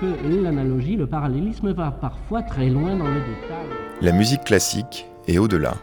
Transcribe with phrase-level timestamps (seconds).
[0.00, 3.66] que l'analogie, le parallélisme va parfois très loin dans le détail.
[4.00, 5.74] La musique classique est au-delà.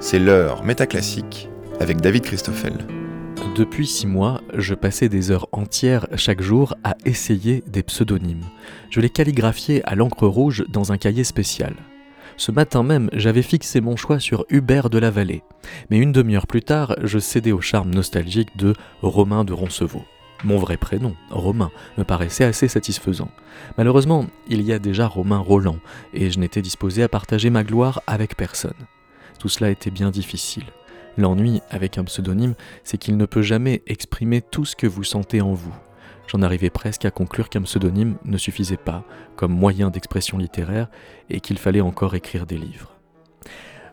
[0.00, 1.48] C'est l'heure métaclassique
[1.80, 2.74] avec David Christoffel.
[3.56, 8.44] Depuis six mois, je passais des heures entières chaque jour à essayer des pseudonymes.
[8.90, 11.74] Je les calligraphiais à l'encre rouge dans un cahier spécial.
[12.36, 15.42] Ce matin même, j'avais fixé mon choix sur Hubert de la Vallée.
[15.90, 20.04] Mais une demi-heure plus tard, je cédais au charme nostalgique de Romain de Roncevaux.
[20.44, 23.30] Mon vrai prénom, Romain, me paraissait assez satisfaisant.
[23.76, 25.78] Malheureusement, il y a déjà Romain Roland,
[26.14, 28.86] et je n'étais disposé à partager ma gloire avec personne.
[29.40, 30.64] Tout cela était bien difficile.
[31.16, 35.40] L'ennui avec un pseudonyme, c'est qu'il ne peut jamais exprimer tout ce que vous sentez
[35.40, 35.74] en vous.
[36.28, 39.02] J'en arrivais presque à conclure qu'un pseudonyme ne suffisait pas
[39.34, 40.88] comme moyen d'expression littéraire
[41.30, 42.97] et qu'il fallait encore écrire des livres.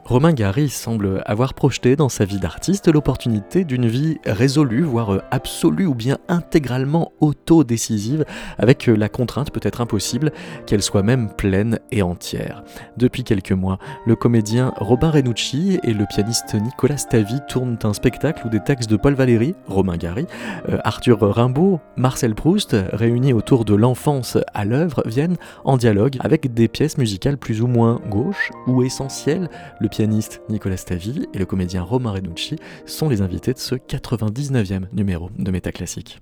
[0.07, 5.87] Romain Gary semble avoir projeté dans sa vie d'artiste l'opportunité d'une vie résolue, voire absolue
[5.87, 8.23] ou bien intégralement auto-décisive,
[8.59, 10.31] avec la contrainte peut-être impossible
[10.67, 12.63] qu'elle soit même pleine et entière.
[12.97, 18.45] Depuis quelques mois, le comédien Robin Renucci et le pianiste Nicolas Stavi tournent un spectacle
[18.45, 20.27] où des textes de Paul Valéry, Romain Gary,
[20.69, 26.53] euh, Arthur Rimbaud, Marcel Proust, réunis autour de l'enfance à l'œuvre, viennent en dialogue avec
[26.53, 29.49] des pièces musicales plus ou moins gauches ou essentielles.
[29.79, 34.93] Le pianiste Nicolas Stavi et le comédien Romain Renucci sont les invités de ce 99e
[34.93, 36.19] numéro de Métaclassique.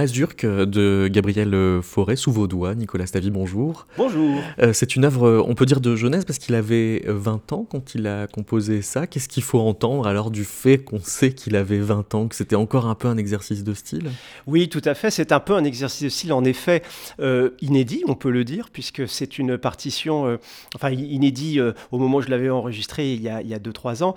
[0.00, 2.74] Mazurque de Gabriel Forêt sous vos doigts.
[2.74, 3.86] Nicolas Stavi, bonjour.
[3.98, 4.40] Bonjour.
[4.58, 7.94] Euh, c'est une œuvre, on peut dire, de jeunesse parce qu'il avait 20 ans quand
[7.94, 9.06] il a composé ça.
[9.06, 12.56] Qu'est-ce qu'il faut entendre alors du fait qu'on sait qu'il avait 20 ans, que c'était
[12.56, 14.10] encore un peu un exercice de style?
[14.46, 15.10] Oui, tout à fait.
[15.10, 16.80] C'est un peu un exercice de style, en effet,
[17.20, 20.38] euh, inédit, on peut le dire, puisque c'est une partition, euh,
[20.74, 24.14] enfin, inédit au moment où je l'avais enregistrée il y a 2-3 ans.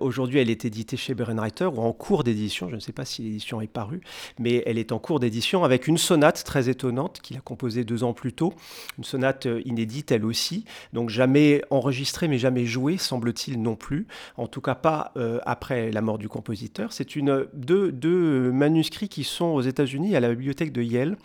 [0.00, 2.68] Aujourd'hui, elle est éditée chez Berenreiter ou en cours d'édition.
[2.68, 4.02] Je ne sais pas si l'édition est parue,
[4.38, 8.04] mais elle est en cours d'édition avec une sonate très étonnante qu'il a composée deux
[8.04, 8.54] ans plus tôt,
[8.98, 14.06] une sonate euh, inédite elle aussi, donc jamais enregistrée mais jamais jouée semble-t-il non plus,
[14.36, 16.92] en tout cas pas euh, après la mort du compositeur.
[16.92, 21.16] C'est une deux, deux manuscrits qui sont aux États-Unis à la bibliothèque de Yale.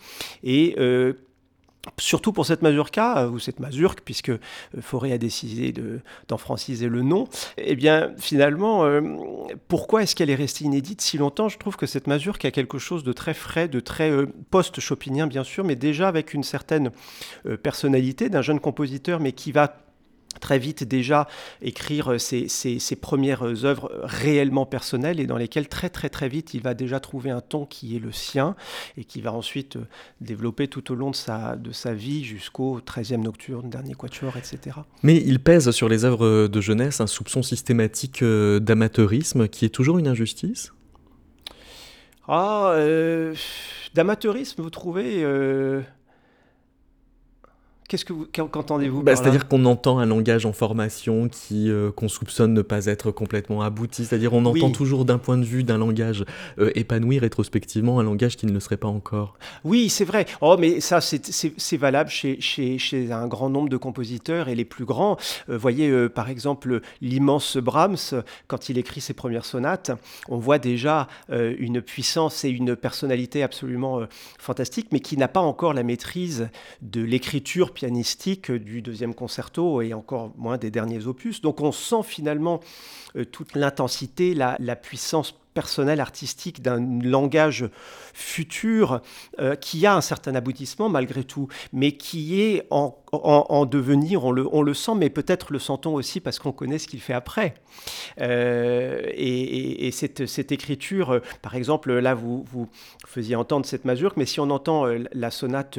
[0.42, 1.14] Et euh,
[1.98, 4.38] Surtout pour cette mazurka, euh, ou cette mazurque, puisque euh,
[4.80, 5.74] Forêt a décidé
[6.28, 7.26] d'en franciser le nom,
[7.58, 9.00] eh bien finalement, euh,
[9.66, 11.48] pourquoi est-ce qu'elle est restée inédite si longtemps?
[11.48, 14.12] Je trouve que cette mazurque a quelque chose de très frais, de très
[14.50, 16.92] post-chopinien bien sûr, mais déjà avec une certaine
[17.64, 19.76] personnalité d'un jeune compositeur, mais qui va
[20.42, 21.28] très vite déjà
[21.62, 26.74] écrire ses, premières œuvres réellement personnelles et dans lesquelles très très très vite il va
[26.74, 28.54] déjà trouver un ton qui est le sien
[28.98, 29.86] et qui va ensuite euh,
[30.20, 34.76] développer tout au long de sa, de sa vie jusqu'au 13e nocturne, dernier quatuor, etc.
[35.02, 39.70] Mais il pèse sur les œuvres de jeunesse un soupçon systématique euh, d'amateurisme qui est
[39.70, 40.72] toujours une injustice?
[42.26, 43.34] Ah, euh,
[43.94, 45.22] d'amateurisme, vous trouvez
[47.92, 52.08] Qu'est-ce que vous, qu'entendez-vous bah, C'est-à-dire qu'on entend un langage en formation qui euh, qu'on
[52.08, 54.06] soupçonne ne pas être complètement abouti.
[54.06, 56.24] C'est-à-dire on entend toujours d'un point de vue d'un langage
[56.58, 59.36] euh, épanoui rétrospectivement un langage qui ne le serait pas encore.
[59.62, 60.24] Oui, c'est vrai.
[60.40, 64.64] Oh, mais ça c'est valable chez, chez, chez, un grand nombre de compositeurs et les
[64.64, 65.18] plus grands.
[65.50, 69.90] Euh, voyez par exemple l'immense Brahms quand il écrit ses premières sonates,
[70.30, 74.00] on voit déjà une puissance et une personnalité absolument
[74.38, 76.48] fantastique, mais qui n'a pas encore la maîtrise
[76.80, 81.40] de l'écriture du deuxième concerto et encore moins des derniers opus.
[81.40, 82.60] Donc on sent finalement
[83.16, 87.68] euh, toute l'intensité, la, puissance personnel, artistique, d'un langage
[88.14, 89.02] futur
[89.38, 93.01] euh, qui a un certain aboutissement malgré tout, mais qui est en,
[93.66, 97.00] devenir, on le, on sent, mais peut-être le sentons aussi parce qu'on connaît ce qu'il
[97.00, 97.54] fait après.
[98.20, 102.44] Euh, et, cette, écriture, euh, par exemple, là, vous,
[103.06, 105.78] faisiez entendre cette mazurque, mais si on entend la sonate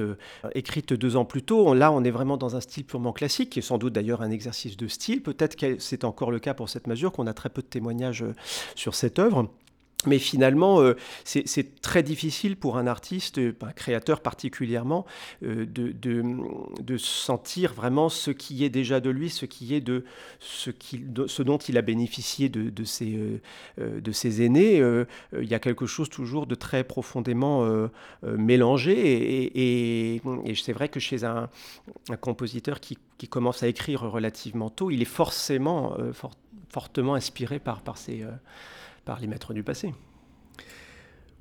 [0.54, 3.60] écrite deux ans plus tôt, là, on est vraiment dans un style purement classique, qui
[3.60, 5.24] est sans doute d'ailleurs un exercice de style.
[5.24, 8.26] Peut-être que c'est encore le cas pour cette mazurque, on a très peu de témoignages
[8.76, 9.50] sur cette œuvre.
[10.06, 15.06] Mais finalement, euh, c'est très difficile pour un artiste, euh, un créateur particulièrement,
[15.44, 20.06] euh, de, sentir vraiment ce qui est déjà de lui, ce qui est de
[20.40, 23.18] ce, dont il a bénéficié de, ses,
[23.78, 24.78] de ses aînés.
[25.40, 27.68] il y a quelque chose toujours de très profondément
[28.24, 29.56] mélangé.
[29.56, 30.22] Et,
[30.56, 31.50] c'est vrai que chez un,
[32.22, 35.98] compositeur qui, qui, commence à écrire relativement tôt, il est forcément
[36.70, 38.24] fortement inspiré par, par ses
[39.06, 39.94] par les maîtres du passé.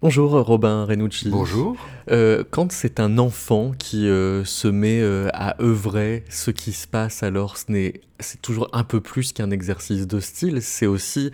[0.03, 1.29] Bonjour Robin Renucci.
[1.29, 1.77] Bonjour.
[2.11, 6.89] Euh, quand c'est un enfant qui euh, se met euh, à œuvrer ce qui se
[6.89, 11.31] passe, alors ce n'est, c'est toujours un peu plus qu'un exercice de style, c'est aussi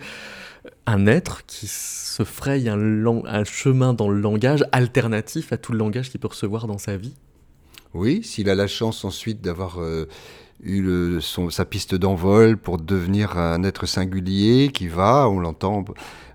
[0.85, 5.79] un être qui se fraye un, un chemin dans le langage alternatif à tout le
[5.79, 7.15] langage qu'il peut recevoir dans sa vie.
[7.95, 9.79] Oui, s'il a la chance ensuite d'avoir
[10.63, 15.85] eu sa piste d'envol pour devenir un être singulier qui va, on l'entend,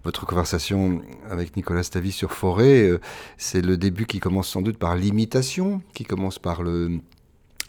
[0.04, 3.00] votre conversation avec Nicolas Stavi sur Forêt, euh,
[3.38, 7.00] c'est le début qui commence sans doute par l'imitation, qui commence par le,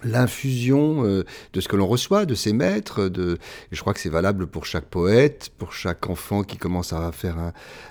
[0.04, 3.08] l'infusion euh, de ce que l'on reçoit de ses maîtres.
[3.08, 3.38] De,
[3.72, 7.38] je crois que c'est valable pour chaque poète, pour chaque enfant qui commence à faire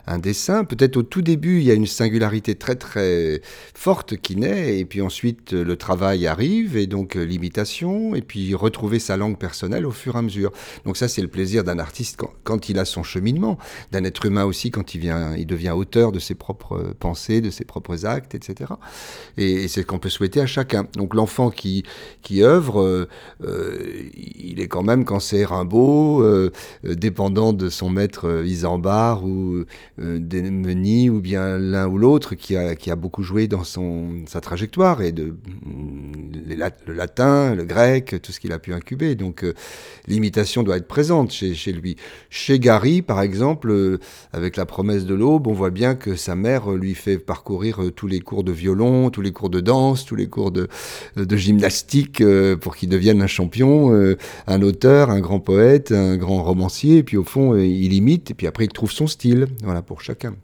[0.06, 0.65] un, dessin.
[0.65, 3.41] Peut-être au tout début, il y a une singularité très très
[3.75, 8.55] forte qui naît, et puis ensuite le travail arrive, et donc euh, l'imitation, et puis
[8.55, 10.53] retrouver sa langue personnelle au fur et à mesure.
[10.85, 13.59] Donc ça, c'est le plaisir d'un artiste quand, il a son cheminement,
[13.93, 17.51] d'un être humain aussi quand il, vient, il devient auteur de ses propres pensées, de
[17.51, 18.73] ses propres actes, etc.
[19.37, 20.87] Et, et c'est ce qu'on peut souhaiter à chacun.
[20.95, 21.85] Donc l'enfant qui
[22.25, 23.08] qui œuvre, euh,
[23.44, 23.79] euh,
[24.17, 26.50] il est quand même, quand c'est Rimbaud, euh,
[26.82, 29.64] dépendant de son maître Isambard ou
[29.99, 34.41] Meny ou bien l'un ou l'autre qui a, qui a beaucoup joué dans son, sa
[34.41, 35.37] trajectoire, et de,
[36.87, 39.14] le latin, le grec, tout ce qu'il a pu incuber.
[39.14, 39.44] Donc
[40.08, 41.96] l'imitation doit être présente chez, chez, lui.
[42.31, 43.99] Chez Gary, par exemple,
[44.32, 48.06] avec la promesse de l'aube, on voit bien que sa mère lui fait parcourir tous
[48.06, 50.69] les cours de violon, tous les cours de danse, tous les cours de,
[51.17, 51.83] de gymnastique
[52.20, 54.16] euh, pour qu'il devienne un champion, euh,
[54.46, 56.98] un auteur, un grand poète, un grand romancier.
[56.98, 59.46] Et puis au fond, euh, il imite et puis après il trouve son style.
[59.62, 60.34] Voilà pour chacun.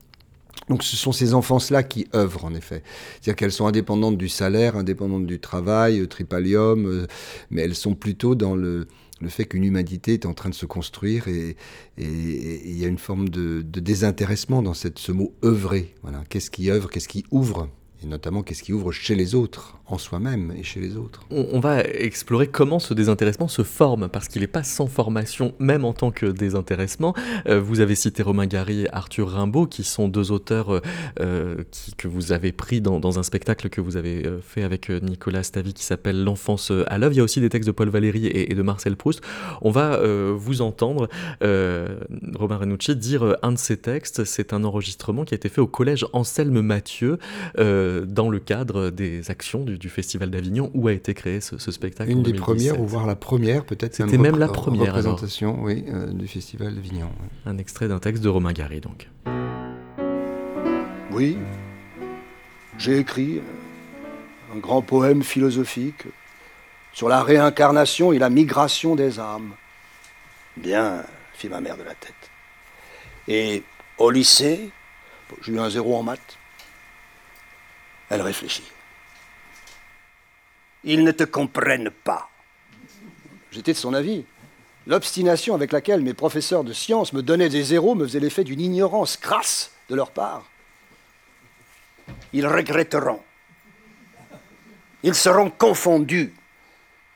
[0.68, 2.82] Donc ce sont ces enfances-là qui œuvrent en effet.
[3.20, 7.06] C'est-à-dire qu'elles sont indépendantes du salaire, indépendantes du travail, tripalium,
[7.50, 8.86] mais elles sont plutôt dans le,
[9.28, 11.56] fait qu'une humanité est en train de se construire et
[11.98, 15.92] il y a une forme de, désintéressement dans ce mot œuvrer.
[16.02, 16.22] Voilà.
[16.28, 17.68] Qu'est-ce qui œuvre, qu'est-ce qui ouvre?
[18.02, 21.20] Et notamment qu'est-ce qui ouvre chez les autres, en soi-même et chez les autres?
[21.30, 25.84] On, va explorer comment ce désintéressement se forme, parce qu'il n'est pas sans formation, même
[25.84, 27.14] en tant que désintéressement.
[27.46, 30.80] Euh, vous avez cité Romain Gary et Arthur Rimbaud, qui sont deux auteurs euh,
[31.20, 35.42] euh, qui, que vous avez pris dans, un spectacle que vous avez fait avec Nicolas
[35.42, 37.12] Stavi qui s'appelle L'enfance à l'œuvre.
[37.12, 39.20] Il y a aussi des textes de Paul Valéry et, de Marcel Proust.
[39.62, 40.00] On va
[40.32, 41.08] vous entendre,
[41.40, 44.24] Romain Renucci, dire un de ces textes.
[44.24, 47.18] C'est un enregistrement qui a été fait au collège Anselme Mathieu
[48.06, 52.10] dans le cadre des actions du, Festival d'Avignon où a été créé ce, spectacle.
[52.10, 53.94] Une des premières, ou voire la première, peut-être.
[53.94, 57.10] C'était même la première représentation, oui, euh, du Festival d'Avignon.
[57.46, 59.08] Un extrait d'un texte de Romain Gary, donc.
[61.12, 61.36] Oui,
[62.78, 63.42] j'ai écrit
[64.54, 66.04] un grand poème philosophique
[66.92, 69.52] sur la réincarnation et la migration des âmes.
[70.56, 71.02] Bien,
[71.34, 72.14] fit ma mère de la tête.
[73.28, 73.62] Et
[73.98, 74.70] au lycée,
[75.42, 76.38] j'ai eu un zéro en maths.
[78.10, 78.70] Elle réfléchit.
[80.84, 82.28] Ils ne te comprennent pas.
[83.50, 84.24] J'étais de son avis.
[84.86, 88.60] L'obstination avec laquelle mes professeurs de sciences me donnaient des zéros me faisait l'effet d'une
[88.60, 90.44] ignorance crasse de leur part.
[92.32, 93.20] Ils regretteront.
[95.02, 96.34] Ils seront confondus.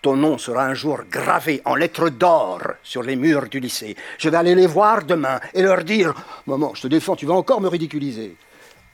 [0.02, 3.96] Ton nom sera un jour gravé en lettres d'or sur les murs du lycée.
[4.18, 6.14] Je vais aller les voir demain et leur dire
[6.46, 8.36] Maman, je te défends, tu vas encore me ridiculiser.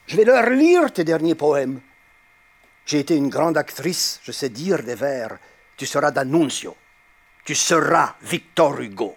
[0.07, 1.81] Je vais leur lire tes derniers poèmes.
[2.91, 5.37] J'ai été une grande actrice, je sais dire des vers.
[5.77, 6.75] Tu seras d'Annunzio.
[7.45, 9.15] Tu seras Victor Hugo.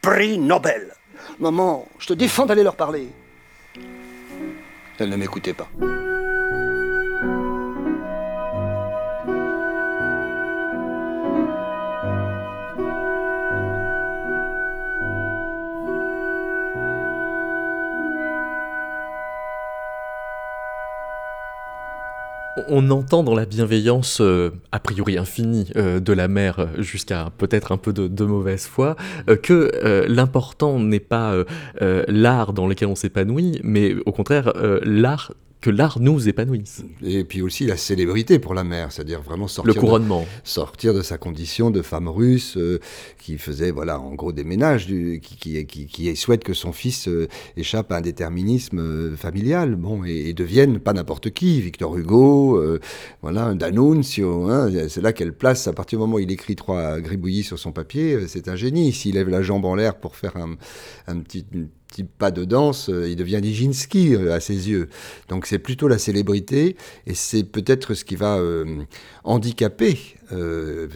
[0.00, 0.94] Prix Nobel.
[1.40, 3.08] Maman, je te défends d'aller leur parler.
[5.00, 5.68] Elle ne m'écoutait pas.
[22.68, 27.30] On entend dans la bienveillance euh, a priori infinie euh, de la mère euh, jusqu'à
[27.36, 28.96] peut-être un peu de, mauvaise foi
[29.42, 31.34] que l'important n'est pas
[32.08, 35.32] l'art dans lequel on s'épanouit, mais au contraire l'art
[35.64, 36.82] que l'art nous épanouisse.
[37.02, 40.20] Et puis aussi la célébrité pour la mère, c'est-à-dire vraiment sortir, le couronnement.
[40.20, 42.80] De, sortir de sa condition de femme russe euh,
[43.18, 47.08] qui faisait voilà en gros des ménages, du, qui, qui, qui, souhaite que son fils
[47.08, 52.62] euh, échappe à un déterminisme euh, familial, bon et, devienne pas n'importe qui, Victor Hugo,
[53.22, 57.00] voilà D'Annunzio, hein, c'est là qu'elle place à partir du moment où il écrit trois
[57.00, 58.92] gribouillis sur son papier, c'est un génie.
[58.92, 60.56] S'il lève la jambe en l'air pour faire un,
[61.06, 61.46] un petit
[62.02, 64.88] pas de danse, euh, il devient Nijinsky euh, à ses yeux.
[65.28, 68.82] Donc c'est plutôt la célébrité, et c'est peut-être ce qui va euh,
[69.22, 69.98] handicaper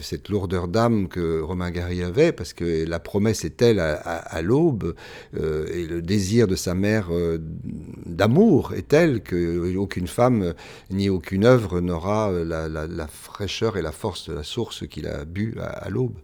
[0.01, 4.95] cette lourdeur d'âme que Romain Gary avait, parce que la promesse est telle à, l'aube,
[5.37, 7.09] et le désir de sa mère
[8.05, 10.53] d'amour est tel qu'aucune femme
[10.89, 15.55] ni aucune œuvre n'aura la, fraîcheur et la force de la source qu'il a bu
[15.61, 16.17] à, l'aube.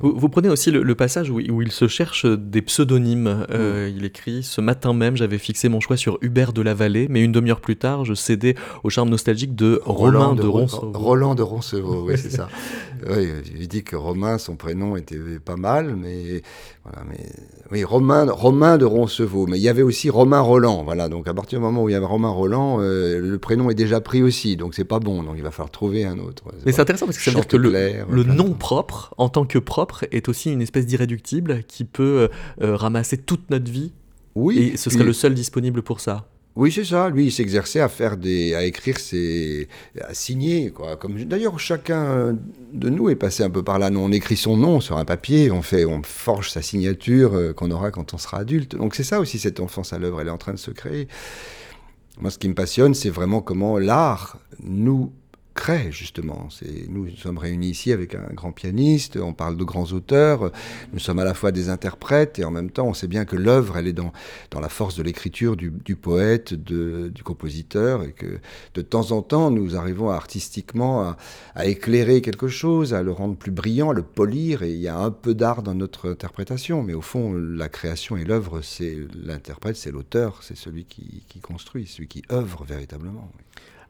[0.00, 3.46] Vous, prenez aussi le, passage où, il se cherche des pseudonymes.
[3.48, 7.06] Mm il écrit Ce matin même, j'avais fixé mon choix sur Hubert de la Vallée,
[7.08, 10.92] mais une demi-heure plus tard, je cédais au charme nostalgique de Romain de, Roncevaux.
[10.94, 12.48] Roland de Roncevaux, oui, c'est ça.
[13.08, 13.28] oui,
[13.58, 16.42] il dit que Romain, son prénom était pas mal, mais
[16.84, 17.26] voilà, mais
[17.70, 19.46] oui, Romain, Romain de Roncevaux.
[19.46, 21.08] Mais il y avait aussi Romain Roland, voilà.
[21.08, 23.74] Donc à partir du moment où il y avait Romain Roland, euh, le prénom est
[23.74, 25.22] déjà pris aussi, donc c'est pas bon.
[25.22, 26.44] Donc il va falloir trouver un autre.
[26.64, 29.58] Mais c'est intéressant parce que ça veut dire que le, nom propre, en tant que
[29.58, 32.28] propre, est aussi une espèce d'irréductible qui peut
[32.62, 33.92] euh, ramasser toute notre vie
[34.38, 34.58] oui.
[34.58, 36.28] Et ce serait le seul disponible pour ça.
[36.54, 37.08] Oui, c'est ça.
[37.08, 39.68] Lui, il s'exerçait à faire des, à écrire ses,
[40.00, 40.96] à signer, quoi.
[40.96, 42.36] Comme d'ailleurs chacun
[42.72, 43.90] de nous est passé un peu par là.
[43.90, 47.52] Nous, on écrit son nom sur un papier, on fait, on forge sa signature euh,
[47.52, 48.74] qu'on aura quand on sera adulte.
[48.74, 50.20] Donc c'est ça aussi cette enfance à l'œuvre.
[50.20, 51.06] Elle est en train de se créer.
[52.20, 55.12] Moi, ce qui me passionne, c'est vraiment comment l'art nous
[55.90, 56.48] justement.
[56.88, 60.50] Nous, nous sommes réunis ici avec un grand pianiste, on parle de grands auteurs,
[60.92, 63.36] nous sommes à la fois des interprètes et en même temps, on sait bien que
[63.36, 64.12] l'œuvre, elle est dans,
[64.60, 68.38] la force de l'écriture du, poète, de, du compositeur, et que
[68.74, 71.14] de temps en temps, nous arrivons artistiquement
[71.54, 74.88] à, éclairer quelque chose, à le rendre plus brillant, à le polir, et il y
[74.88, 78.96] a un peu d'art dans notre interprétation, mais au fond, la création et l'œuvre, c'est
[79.14, 83.30] l'interprète, c'est l'auteur, c'est celui qui, construit, celui qui œuvre véritablement.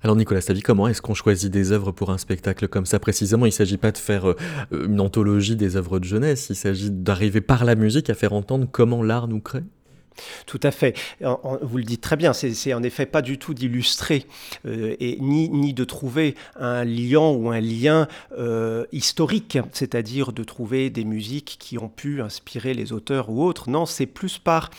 [0.03, 3.47] Alors Nicolas Stavi, comment est-ce qu'on choisit des œuvres pour un spectacle comme ça précisément?
[3.47, 4.37] Il ne s'agit pas de faire euh,
[4.71, 8.69] une anthologie des œuvres de jeunesse, il s'agit d'arriver par la musique à faire entendre
[8.71, 9.65] comment l'art nous crée
[10.47, 10.97] tout à fait.
[11.63, 14.25] Vous le dites très bien, c'est en effet pas du tout d'illustrer
[14.67, 20.43] euh, et ni, ni, de trouver un lien ou un lien euh, historique, c'est-à-dire de
[20.43, 23.71] trouver des musiques qui ont pu inspirer les auteurs ou autres.
[23.71, 24.71] Non, c'est plus par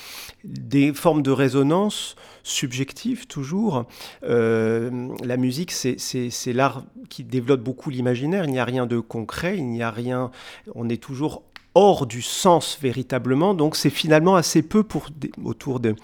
[0.43, 3.85] des formes de résonance subjectives toujours.
[4.23, 8.45] Euh, la musique, c'est l'art qui développe beaucoup l'imaginaire.
[8.45, 10.31] Il n'y a rien de concret, il n'y a rien.
[10.75, 11.43] On est toujours
[11.75, 13.53] hors du sens véritablement.
[13.53, 15.07] Donc c'est finalement assez peu pour,
[15.43, 15.95] autour de,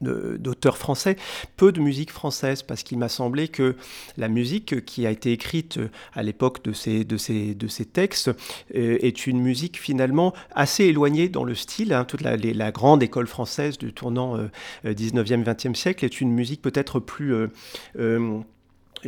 [0.00, 1.16] d'auteurs français,
[1.56, 3.76] peu de musique française, parce qu'il m'a semblé que
[4.16, 5.78] la musique qui a été écrite
[6.12, 8.30] à l'époque de ces, de, ces, de ces textes
[8.74, 11.92] euh, est une musique finalement assez éloignée dans le style.
[11.92, 12.04] Hein.
[12.04, 14.36] toute la, grande école française du tournant
[14.84, 17.34] 19e, euh, 20e siècle est une musique peut-être plus...
[17.98, 18.40] Euh,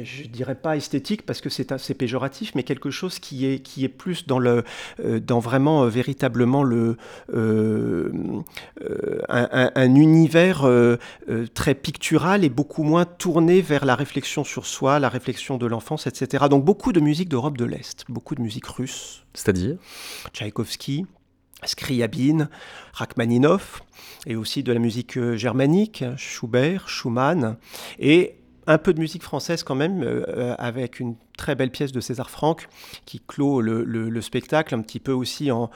[0.05, 3.85] je dirais pas esthétique parce que c'est assez péjoratif, mais quelque chose qui est, qui
[3.85, 4.65] est plus dans, le,
[5.01, 6.97] euh, dans vraiment euh, véritablement le,
[7.35, 8.11] euh,
[9.29, 10.69] un, univers
[11.55, 16.07] très pictural et beaucoup moins tourné vers la réflexion sur soi, la réflexion de l'enfance,
[16.07, 16.47] etc.
[16.51, 19.25] Donc beaucoup de musique d'Europe de l'Est, beaucoup de musique russe.
[19.35, 19.77] C'est-à-dire?
[20.33, 21.07] Tchaïkovski,
[21.65, 22.49] Scriabine,
[22.93, 23.83] Rachmaninoff,
[24.27, 27.57] et aussi de la musique germanique, Schubert, Schumann,
[27.99, 28.37] et
[28.67, 32.31] un peu de musique française quand même, euh, avec une très belle pièce de César
[32.31, 32.69] Franck
[33.05, 35.71] qui clôt le, spectacle, un petit peu aussi en,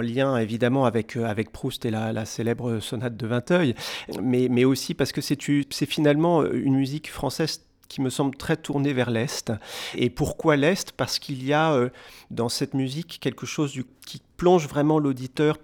[0.00, 3.74] lien évidemment avec, euh, avec Proust et la, célèbre sonate de Vinteuil,
[4.22, 8.92] mais, mais aussi parce que c'est finalement une musique française qui me semble très tournée
[8.92, 9.52] vers l'Est.
[9.94, 10.92] Et pourquoi l'Est?
[10.92, 11.88] Parce qu'il y a euh,
[12.30, 15.56] dans cette musique quelque chose qui plonge vraiment l'auditeur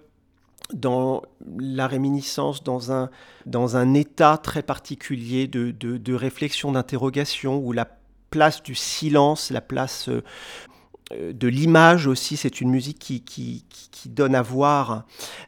[0.73, 1.21] dans
[1.57, 3.09] la réminiscence, dans un,
[3.45, 7.87] dans un état très particulier de, de, réflexion, d'interrogation, où la
[8.31, 14.09] place du silence, la place euh, de l'image aussi, c'est une musique qui, qui, qui,
[14.09, 15.05] donne à voir,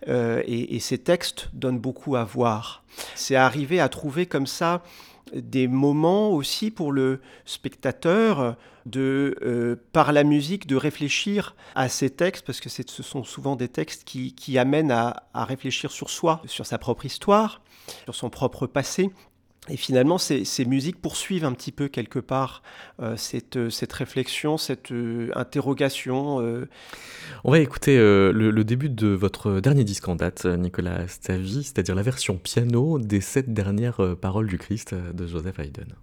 [0.08, 2.84] euh, et, et, ces textes donnent beaucoup à voir.
[3.16, 4.84] C'est arriver à trouver comme ça
[5.34, 8.56] des moments aussi pour le spectateur
[8.86, 13.56] de, euh, par la musique, de réfléchir à ces textes, parce que ce sont souvent
[13.56, 17.62] des textes qui, amènent à, réfléchir sur soi, sur sa propre histoire,
[18.06, 19.10] sur son propre passé,
[19.70, 22.62] Et finalement, ces, musiques poursuivent un petit peu quelque part
[23.02, 24.94] euh, cette, cette, réflexion, cette
[25.36, 26.38] interrogation.
[27.44, 32.02] On va écouter le, début de votre dernier disque en date, Nicolas Stavi, c'est-à-dire la
[32.02, 35.94] version piano des sept dernières paroles du Christ de Joseph Haydn.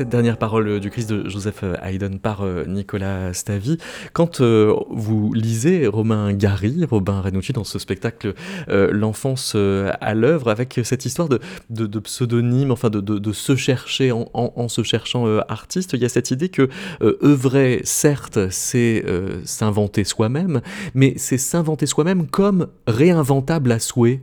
[0.00, 3.76] Des sept dernières paroles du Christ de Joseph Haydn par euh, Nicolas Stavi.
[4.14, 8.32] Quand euh, vous lisez Romain Gary, Robin Renucci dans ce spectacle
[8.70, 11.38] euh, L'enfance à l'œuvre, avec cette histoire de,
[11.68, 16.30] de, pseudonyme, enfin de, de, se chercher en, se cherchant artiste, il y a cette
[16.30, 16.68] idée que
[17.02, 19.04] œuvrer, certes, c'est
[19.44, 20.60] s'inventer soi-même,
[20.94, 24.22] mais c'est s'inventer soi-même comme réinventable à souhait.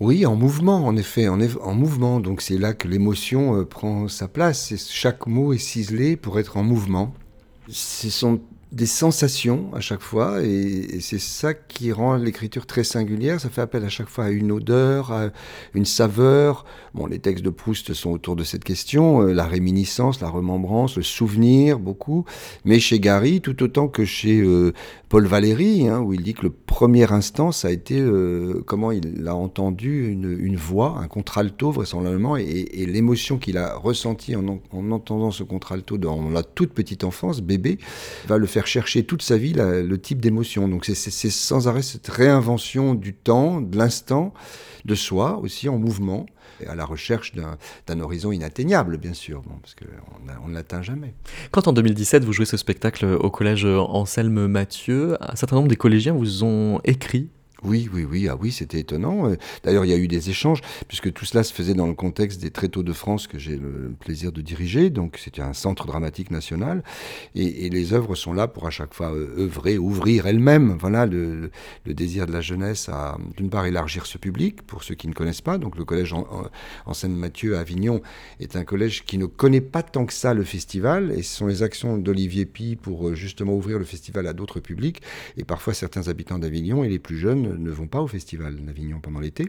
[0.00, 2.20] Oui, en mouvement, en effet, en, en mouvement.
[2.20, 4.74] Donc c'est là que l'émotion euh, prend sa place.
[4.90, 7.14] chaque mot est ciselé pour être en mouvement.
[8.74, 13.40] Des sensations à chaque fois, et, c'est ça qui rend l'écriture très singulière.
[13.40, 15.30] Ça fait appel à chaque fois à une odeur, à
[15.74, 16.64] une saveur.
[16.92, 20.96] Bon, les textes de Proust sont autour de cette question, euh, la réminiscence, la remembrance,
[20.96, 22.24] le souvenir, beaucoup.
[22.64, 24.72] Mais chez Gary, tout autant que chez euh,
[25.08, 28.90] Paul Valéry, hein, où il dit que le premier instant, ça a été euh, comment
[28.90, 34.60] il a entendu une, voix, un contralto vraisemblablement, et, et l'émotion qu'il a ressentie en,
[34.72, 37.78] en, entendant ce contralto dans la toute petite enfance, bébé,
[38.26, 40.68] va le faire chercher toute sa vie le type d'émotion.
[40.68, 44.34] Donc c'est sans arrêt cette réinvention du temps, de l'instant,
[44.84, 46.26] de soi aussi en mouvement,
[46.66, 51.14] à la recherche d'un horizon inatteignable, bien sûr, parce qu'on ne l'atteint jamais.
[51.50, 55.76] Quand en 2017 vous jouez ce spectacle au collège Anselme Mathieu, un certain nombre des
[55.76, 57.28] collégiens vous ont écrit
[57.64, 59.28] oui, oui, oui, ah oui, c'était étonnant.
[59.28, 61.94] Euh, d'ailleurs, il y a eu des échanges, puisque tout cela se faisait dans le
[61.94, 64.90] contexte des Tréteaux de France que j'ai le plaisir de diriger.
[64.90, 66.82] Donc, c'était un centre dramatique national.
[67.34, 70.76] Et, les œuvres sont là pour à chaque fois euh, œuvrer, ouvrir elles-mêmes.
[70.78, 71.50] Voilà, le,
[71.86, 75.40] désir de la jeunesse à, d'une part, élargir ce public, pour ceux qui ne connaissent
[75.40, 75.56] pas.
[75.56, 78.02] Donc, le collège en, Seine-Mathieu à Avignon
[78.40, 81.12] est un collège qui ne connaît pas tant que ça le festival.
[81.16, 84.60] Et ce sont les actions d'Olivier Pi pour euh, justement ouvrir le festival à d'autres
[84.60, 85.00] publics.
[85.38, 89.00] Et parfois, certains habitants d'Avignon et les plus jeunes ne vont pas au festival d'Avignon
[89.00, 89.46] pendant l'été.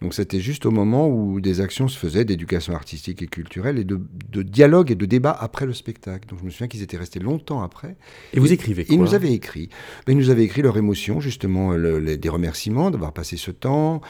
[0.00, 3.84] Donc c'était juste au moment où des actions se faisaient d'éducation artistique et culturelle et
[3.84, 4.00] de,
[4.42, 6.28] dialogue et de débat après le spectacle.
[6.28, 7.96] Donc je me souviens qu'ils étaient restés longtemps après.
[8.32, 9.68] Et vous écrivez quoi Ils nous avaient écrit.
[10.06, 14.00] Ils nous avaient écrit leur émotion, justement, des remerciements d'avoir passé ce temps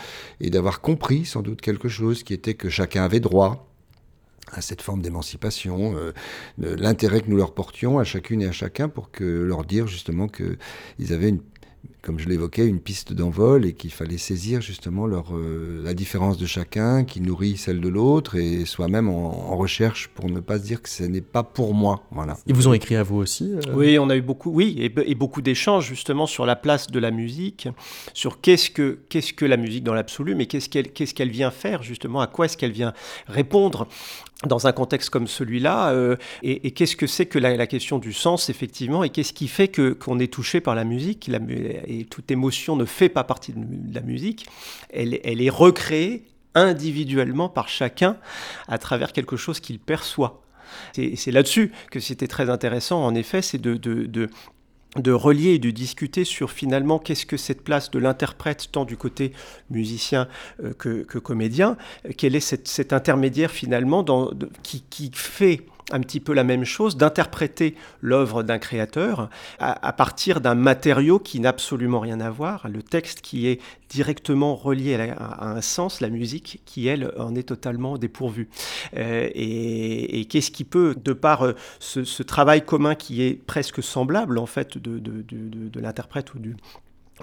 [0.40, 3.68] et d'avoir compris sans doute quelque chose qui était que chacun avait droit
[4.52, 6.12] à cette forme d'émancipation, euh,
[6.58, 10.28] l'intérêt que nous leur portions à chacune et à chacun pour que leur dire justement
[10.28, 11.42] qu'ils avaient une
[12.02, 16.38] comme je l'évoquais, une piste d'envol et qu'il fallait saisir justement leur, euh, la différence
[16.38, 20.64] de chacun qui nourrit celle de l'autre et soi-même en, recherche pour ne pas se
[20.64, 22.04] dire que ce n'est pas pour moi.
[22.12, 22.36] Voilà.
[22.46, 23.74] Ils vous ont écrit à vous aussi euh?
[23.74, 27.10] Oui, on a eu beaucoup, oui, et, beaucoup d'échanges justement sur la place de la
[27.10, 27.68] musique,
[28.14, 31.50] sur qu'est-ce que, qu'est-ce que la musique dans l'absolu, mais qu'est-ce qu'elle, qu'est-ce qu'elle vient
[31.50, 32.92] faire justement, à quoi est-ce qu'elle vient
[33.26, 33.88] répondre
[34.46, 38.50] dans un contexte comme celui-là, euh, et, qu'est-ce que c'est que la, question du sens,
[38.50, 41.28] effectivement, et qu'est-ce qui fait que, qu'on est touché par la musique,
[41.86, 44.46] et toute émotion ne fait pas partie de la musique,
[44.90, 46.24] elle, est recréée
[46.54, 48.16] individuellement par chacun
[48.68, 50.42] à travers quelque chose qu'il perçoit.
[50.92, 54.28] C'est là-dessus que c'était très intéressant, en effet, c'est de
[54.96, 59.32] relier et de discuter sur finalement qu'est-ce que cette place de l'interprète, tant du côté
[59.70, 60.28] musicien
[60.62, 61.76] euh, que, que, comédien,
[62.16, 64.30] quel est cet intermédiaire finalement dans,
[64.62, 70.40] qui, qui, fait un petit peu la même chose, d'interpréter l'œuvre d'un créateur à, partir
[70.40, 75.48] d'un matériau qui n'a absolument rien à voir, le texte qui est directement relié à,
[75.48, 78.48] un sens, la musique qui, elle, en est totalement dépourvue.
[78.96, 84.38] Euh, et, qu'est-ce qui peut, de par euh, ce, travail commun qui est presque semblable,
[84.38, 86.56] en fait, de, de l'interprète ou du,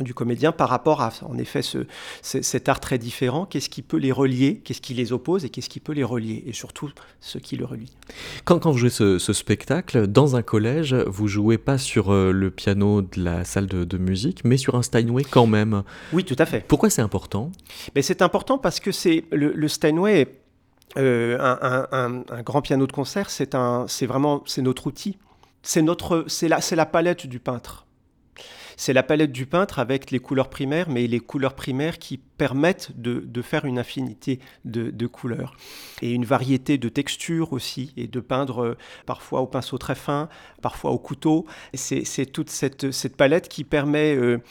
[0.01, 1.79] du comédien par rapport à, en effet, ce,
[2.21, 3.45] cet art très différent.
[3.45, 4.61] Qu'est-ce qui peut les relier?
[4.63, 6.43] Qu'est-ce qui les oppose Et qu'est-ce qui peut les relier?
[6.47, 7.95] Et surtout, ce qui le relie.
[8.43, 12.51] Quand, quand vous jouez ce, spectacle, dans un collège, vous jouez pas sur euh, le
[12.51, 15.83] piano de la salle de, musique, mais sur un Steinway quand même.
[16.11, 16.65] Oui, tout à fait.
[16.67, 17.51] Pourquoi c'est important?
[17.95, 20.27] Mais C'est important parce que c'est le, Steinway,
[20.97, 25.17] euh, un, un, grand piano de concert, c'est vraiment c'est notre outil.
[25.63, 25.81] C'est
[26.47, 27.85] la, la palette du peintre
[28.77, 32.91] c'est la palette du peintre avec les couleurs primaires, mais les couleurs primaires qui permettent
[32.95, 35.55] de, faire une infinité de, couleurs.
[36.01, 40.29] Et une variété de textures aussi, et de peindre euh, parfois au pinceau très fin,
[40.61, 41.45] parfois au couteau.
[41.73, 44.15] C'est toute cette, palette qui permet...
[44.15, 44.41] Euh,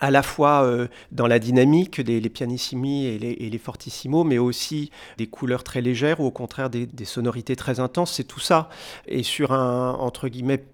[0.00, 4.90] à la fois euh, dans la dynamique des pianissimi et les, et fortissimo, mais aussi
[5.18, 8.12] des couleurs très légères ou au contraire des, des sonorités très intenses.
[8.12, 8.70] C'est tout ça.
[9.06, 10.64] Et sur un, entre guillemets,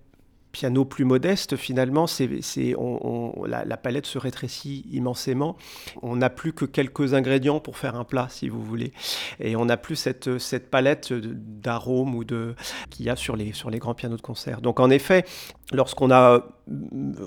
[0.58, 5.56] piano plus modeste, finalement, c'est, on, la, palette se rétrécit immensément.
[6.02, 8.92] On n'a plus que quelques ingrédients pour faire un plat, si vous voulez.
[9.38, 12.56] Et on n'a plus cette, cette palette d'arômes ou de,
[12.90, 14.60] qu'il y a sur les, sur les grands pianos de concert.
[14.60, 15.24] Donc, en effet,
[15.70, 16.44] lorsqu'on a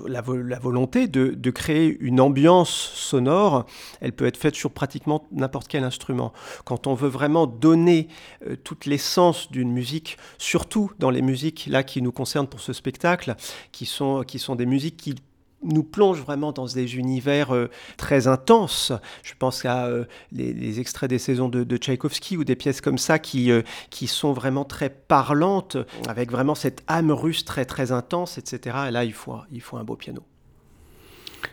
[0.06, 3.66] la, la volonté de, de, créer une ambiance sonore,
[4.00, 6.32] elle peut être faite sur pratiquement n'importe quel instrument.
[6.64, 8.08] Quand on veut vraiment donner
[8.46, 12.72] euh, toute l'essence d'une musique, surtout dans les musiques là qui nous concernent pour ce
[12.72, 13.34] spectacle,
[13.72, 15.14] qui sont, qui sont des musiques qui
[15.62, 18.92] nous plonge vraiment dans des univers euh, très intenses.
[19.22, 22.98] Je pense à euh, les, extraits des saisons de, de, Tchaïkovski ou des pièces comme
[22.98, 25.76] ça qui, euh, qui sont vraiment très parlantes,
[26.08, 28.76] avec vraiment cette âme russe très très intense, etc.
[28.88, 30.22] Et là, il faut, il faut un beau piano.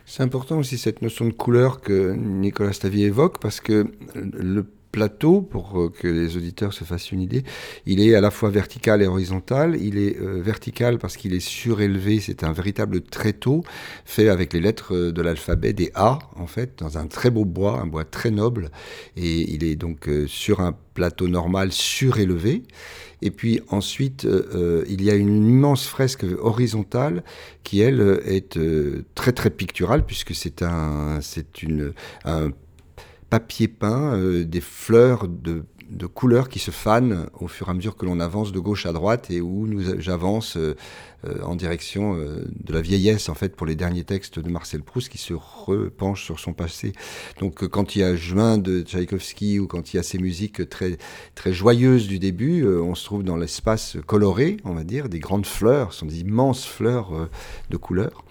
[0.06, 5.40] C'est important aussi cette notion de couleur que Nicolas Stavier évoque, parce que le plateau,
[5.40, 7.44] pour euh, que les auditeurs se fassent une idée,
[7.86, 9.76] il est à la fois vertical et horizontal.
[9.80, 13.62] Il est euh, vertical parce qu'il est surélevé, c'est un véritable tréteau
[14.04, 17.44] fait avec les lettres euh, de l'alphabet, des A en fait, dans un très beau
[17.44, 18.70] bois, un bois très noble.
[19.16, 22.62] Et il est donc sur un plateau normal surélevé.
[23.22, 24.26] Et puis ensuite,
[24.88, 27.22] il y a une immense fresque horizontale
[27.64, 28.58] qui, elle, est
[29.14, 31.92] très très picturale puisque c'est un, c'est une,
[32.24, 32.50] un
[33.30, 35.64] papier peint, euh, des fleurs de,
[36.14, 38.92] couleurs qui se fanent au fur et à mesure que l'on avance de gauche à
[38.92, 40.76] droite et où nous j'avance euh,
[41.24, 45.08] euh, en direction de la vieillesse en fait pour les derniers textes de Marcel Proust
[45.08, 46.92] qui se repenche sur son passé.
[47.40, 50.68] Donc quand il y a Juin de Tchaïkovski ou quand il y a ces musiques
[50.68, 50.96] très
[51.34, 55.46] très joyeuses du début, on se trouve dans l'espace coloré, on va dire, des grandes
[55.46, 57.28] fleurs, ce sont des immenses fleurs
[57.68, 58.24] de couleurs.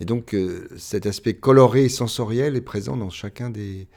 [0.00, 0.36] Et donc
[0.76, 3.88] cet aspect coloré et sensoriel est présent dans chacun des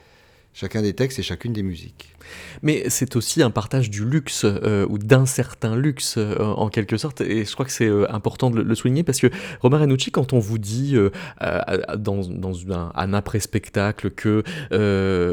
[0.52, 2.11] chacun des textes et chacune des musiques.
[2.62, 6.96] Mais c'est aussi un partage du luxe, euh, ou d'un certain luxe, euh, en quelque
[6.96, 9.28] sorte, et je crois que c'est euh, important de le, souligner, parce que
[9.60, 10.96] Romain Renucci, quand on vous dit
[11.98, 12.22] dans,
[12.94, 14.42] un, après-spectacle que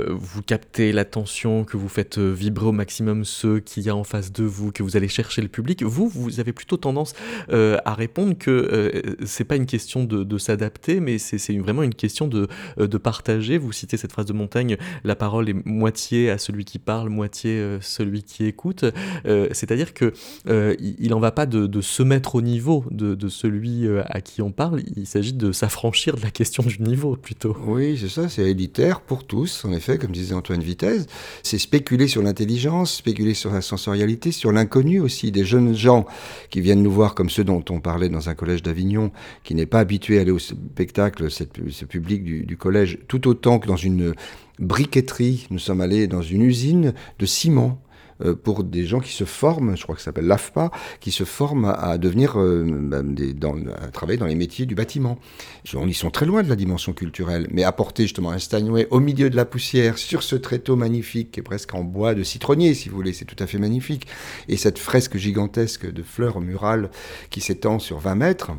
[0.10, 4.32] vous captez l'attention, que vous faites vibrer au maximum ceux qu'il y a en face
[4.32, 7.14] de vous, que vous allez chercher le public, vous, vous avez plutôt tendance
[7.50, 12.28] à répondre que c'est pas une question de, de s'adapter, mais c'est vraiment une question
[12.28, 12.48] de,
[12.78, 13.58] de partager.
[13.58, 17.52] Vous citez cette phrase de Montaigne, la parole est moitié à celui qui parle, moitié
[17.52, 18.86] euh, celui qui écoute.
[19.26, 20.14] Euh, c'est-à-dire que
[20.48, 24.52] euh, il n'en va pas de, se mettre au niveau de, celui à qui on
[24.52, 27.56] parle, il s'agit de s'affranchir de la question du niveau plutôt.
[27.66, 31.06] Oui, c'est ça, c'est élitaire pour tous, en effet, comme disait Antoine Vitesse.
[31.44, 35.32] C'est spéculer sur l'intelligence, spéculer sur la sensorialité, sur l'inconnu aussi.
[35.32, 36.06] Des jeunes gens
[36.50, 39.12] qui viennent nous voir comme ceux dont on parlait dans un collège d'Avignon,
[39.44, 43.68] qui n'est pas habitué à aller au spectacle, ce public du collège, tout autant que
[43.68, 44.14] dans une
[44.60, 45.48] briqueterie.
[45.50, 47.82] Nous sommes allés dans une usine de ciment
[48.24, 51.24] euh, pour des gens qui se forment, je crois que ça s'appelle l'AFPA, qui se
[51.24, 55.18] forment à, devenir, euh, bah, dans, à travailler dans les métiers du bâtiment.
[55.74, 59.00] On y sont très loin de la dimension culturelle, mais apporter justement un Steinway au
[59.00, 62.74] milieu de la poussière, sur ce tréteau magnifique, qui est presque en bois de citronnier,
[62.74, 64.08] si vous voulez, c'est tout à fait magnifique,
[64.48, 66.90] et cette fresque gigantesque de fleurs murales
[67.30, 68.52] qui s'étend sur 20 mètres,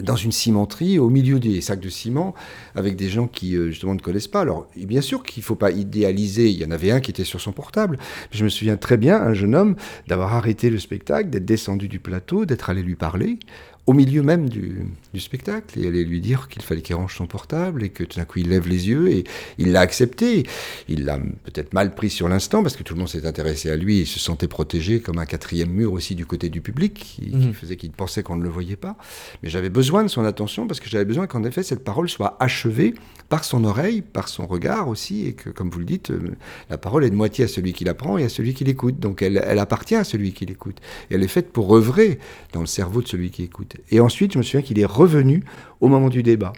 [0.00, 2.34] dans une cimenterie, au milieu des sacs de ciment,
[2.74, 4.40] avec des gens qui euh, justement ne connaissent pas.
[4.40, 6.48] Alors, bien sûr qu'il ne faut pas idéaliser.
[6.48, 7.98] Il y en avait un qui était sur son portable.
[8.30, 9.76] Je me souviens très bien, un jeune homme,
[10.06, 13.38] d'avoir arrêté le spectacle, d'être descendu du plateau, d'être allé lui parler
[13.86, 14.86] au milieu même du,
[15.18, 18.24] spectacle et allait lui dire qu'il fallait qu'il range son portable et que tout d'un
[18.24, 19.24] coup il lève les yeux et
[19.58, 20.44] il l'a accepté.
[20.88, 23.76] Il l'a peut-être mal pris sur l'instant parce que tout le monde s'est intéressé à
[23.76, 27.34] lui et se sentait protégé comme un quatrième mur aussi du côté du public qui,
[27.34, 27.52] mhm.
[27.52, 28.96] faisait qu'il pensait qu'on ne le voyait pas.
[29.42, 32.36] Mais j'avais besoin de son attention parce que j'avais besoin qu'en effet cette parole soit
[32.40, 32.94] achevée
[33.28, 36.36] par son oreille, par son regard aussi et que comme vous le dites, euh,
[36.70, 38.98] la parole est de moitié à celui qui la prend et à celui qui l'écoute.
[38.98, 40.78] Donc elle, elle appartient à celui qui l'écoute.
[41.10, 42.18] Et elle est faite pour œuvrer
[42.52, 43.71] dans le cerveau de celui qui écoute.
[43.90, 45.44] Et ensuite, je me souviens qu'il est revenu
[45.80, 46.52] au moment du débat.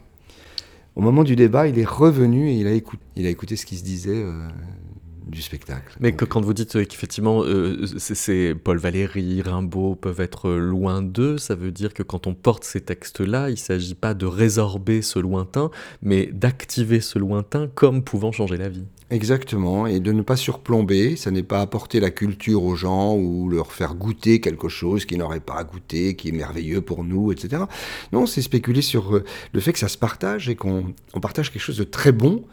[0.97, 3.67] Au moment du débat, il est revenu et il a écouté, il a écouté ce
[3.67, 4.49] qui se disait euh,
[5.27, 5.97] du spectacle.
[6.01, 11.03] Mais que, quand vous dites euh, qu'effectivement, euh, c'est Paul Valéry, Rimbaud peuvent être loin
[11.03, 14.27] d'eux, ça veut dire que quand on porte ces textes-là, il ne s'agit pas de
[14.27, 18.87] résorber ce lointain, mais d'activer ce lointain comme pouvant changer la vie.
[19.11, 23.51] Exactement, et de ne pas surplomber, ça n'est pas apporter la culture aux gens ou
[23.51, 27.31] leur faire goûter quelque chose qu'ils n'auraient pas à goûter, qui est merveilleux pour nous,
[27.31, 27.65] etc.
[28.13, 31.63] Non, c'est spéculer sur euh, le fait que ça se partage et qu'on partage quelque
[31.63, 32.45] chose de très bon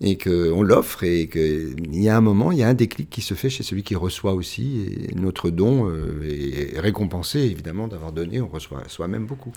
[0.00, 3.20] et qu'on l'offre et qu'il y a un moment, il y a un déclic qui
[3.20, 8.12] se fait chez celui qui reçoit aussi et notre don euh, est récompensé évidemment d'avoir
[8.12, 9.52] donné, on reçoit soi-même beaucoup.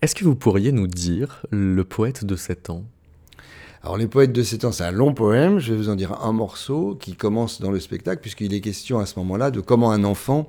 [0.00, 2.84] Est-ce que vous pourriez nous dire le poète de 7 ans
[3.84, 6.18] alors les poètes de ces temps, c'est un long poème, je vais vous en dire
[6.22, 9.92] un morceau qui commence dans le spectacle, puisqu'il est question à ce moment-là de comment
[9.92, 10.48] un enfant,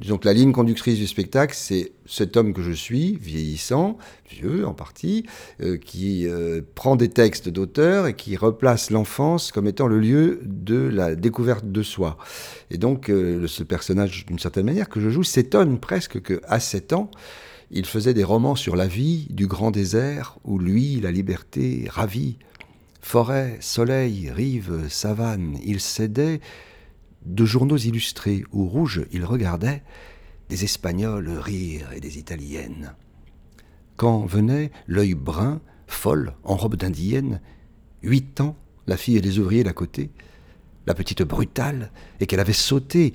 [0.00, 3.96] que la ligne conductrice du spectacle, c'est cet homme que je suis, vieillissant,
[4.28, 5.24] vieux en partie,
[5.62, 10.40] euh, qui euh, prend des textes d'auteurs et qui replace l'enfance comme étant le lieu
[10.42, 12.18] de la découverte de soi.
[12.72, 16.92] Et donc euh, ce personnage, d'une certaine manière, que je joue, s'étonne presque qu'à 7
[16.92, 17.08] ans,
[17.70, 22.36] il faisait des romans sur la vie du grand désert où lui, la liberté, ravie.
[23.04, 26.40] Forêt, soleil, rive, savane, il cédait
[27.26, 29.82] de journaux illustrés où rouge il regardait
[30.48, 32.94] des Espagnols rire et des Italiennes.
[33.96, 37.42] Quand venait l'œil brun, folle, en robe d'indienne,
[38.02, 40.10] huit ans, la fille les ouvriers d'à côté,
[40.86, 43.12] la petite brutale, et qu'elle avait sauté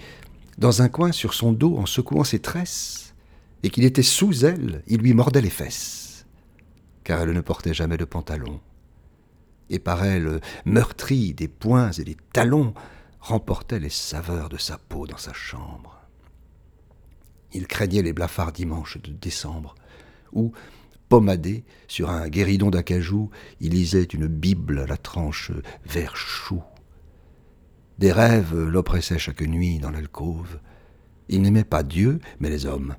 [0.60, 3.16] dans un coin sur son dos en secouant ses tresses,
[3.64, 6.28] et qu'il était sous elle, il lui mordait les fesses,
[7.04, 8.62] car elle ne portait jamais de pantalon
[9.70, 12.74] et par elle, meurtrie des poings et des talons,
[13.20, 16.00] remportait les saveurs de sa peau dans sa chambre.
[17.54, 19.76] Il craignait les blafards dimanches de décembre,
[20.32, 20.52] où,
[21.10, 23.30] pommadé sur un guéridon d'acajou,
[23.60, 25.52] il lisait une Bible à la tranche
[25.86, 26.62] vert chou.
[27.98, 30.60] Des rêves l'oppressaient chaque nuit dans l'alcôve.
[31.28, 32.96] Il n'aimait pas Dieu, mais les hommes,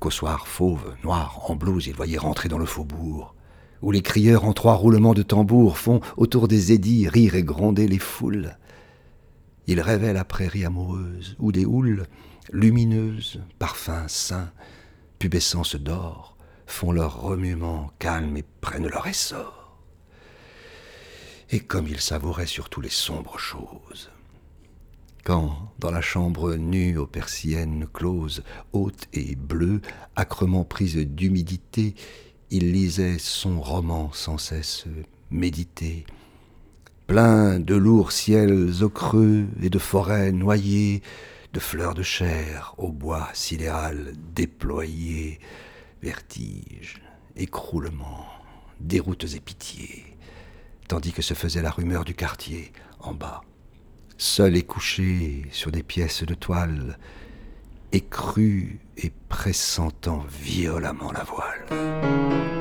[0.00, 3.34] qu'au soir fauve, noir, en blouse, il voyait rentrer dans le faubourg
[3.82, 7.88] où les crieurs en trois roulements de tambour font, autour des édits, rire et gronder
[7.88, 8.56] les foules.
[9.66, 12.06] Il rêvait la prairie amoureuse, où des houles
[12.52, 14.50] lumineuses, parfums sains,
[15.18, 19.76] pubescence d'or, font leur remuement calme et prennent leur essor.
[21.50, 24.10] Et comme il savourait surtout les sombres choses.
[25.24, 29.80] Quand, dans la chambre nue aux persiennes closes, haute et bleue,
[30.16, 31.94] âcrement prise d'humidité,
[32.50, 34.84] il lisait son roman sans cesse
[35.30, 36.04] médité,
[37.06, 41.02] plein de lourds ciels au creux et de forêts noyées,
[41.52, 45.38] de fleurs de chair au bois sidéral déployé,
[46.02, 47.00] vertige,
[47.36, 48.26] écroulement,
[48.80, 50.16] déroutes et pitié,
[50.88, 53.42] tandis que se faisait la rumeur du quartier en bas,
[54.18, 56.98] seul et couché sur des pièces de toile,
[57.92, 62.59] écru et pressentant violemment la voile.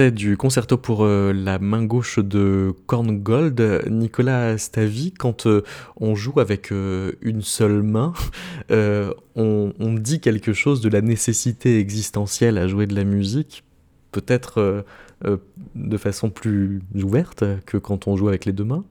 [0.00, 3.84] Du concerto pour euh, la main gauche de Korngold.
[3.90, 5.62] Nicolas Stavi, quand euh,
[5.96, 8.12] on joue avec euh, une seule main,
[8.70, 13.64] on, dit quelque chose de la nécessité existentielle à jouer de la musique,
[14.12, 14.84] peut-être
[15.74, 18.84] de façon plus ouverte que quand on joue avec les deux mains?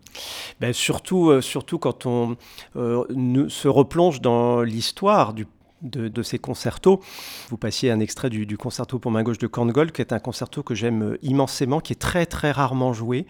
[0.59, 2.35] Ben surtout, surtout quand on
[2.75, 5.45] se replonge dans l'histoire du
[5.81, 7.01] de, ces concertos.
[7.49, 10.63] Vous passiez un extrait du, concerto pour main gauche de Korngold, qui est un concerto
[10.63, 13.25] que j'aime immensément, qui est très très rarement joué,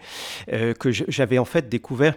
[0.52, 2.16] euh, que j'avais en fait découvert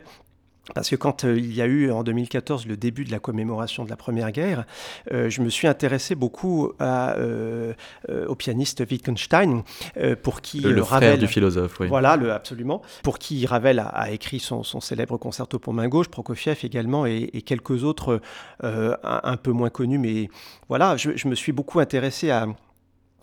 [0.75, 3.83] parce que quand euh, il y a eu en 2014 le début de la commémoration
[3.83, 4.65] de la Première Guerre,
[5.11, 7.73] euh, je me suis intéressé beaucoup à, euh,
[8.27, 9.63] au pianiste Wittgenstein,
[10.21, 11.87] pour qui le, Ravel, du philosophe, oui.
[11.87, 12.81] Voilà, le, absolument.
[13.03, 17.83] Pour qui Ravel a, écrit son, célèbre concerto pour main gauche, Prokofiev également, et, quelques
[17.83, 18.21] autres
[18.61, 19.97] un, un, peu moins connus.
[19.97, 20.29] Mais
[20.69, 22.47] voilà, je me suis beaucoup intéressé à,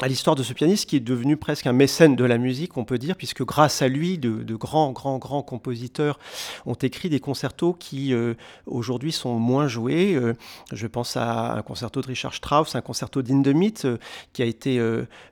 [0.00, 2.84] à l'histoire de ce pianiste qui est devenu presque un mécène de la musique, on
[2.84, 6.18] peut dire, puisque grâce à lui, de, grands, grands, grands compositeurs
[6.66, 8.34] ont écrit des concertos qui euh,
[8.66, 10.14] aujourd'hui sont moins joués.
[10.14, 10.34] Euh,
[10.72, 13.98] je pense à un concerto de Richard Strauss, un concerto d'Indemith, euh,
[14.32, 14.80] qui a été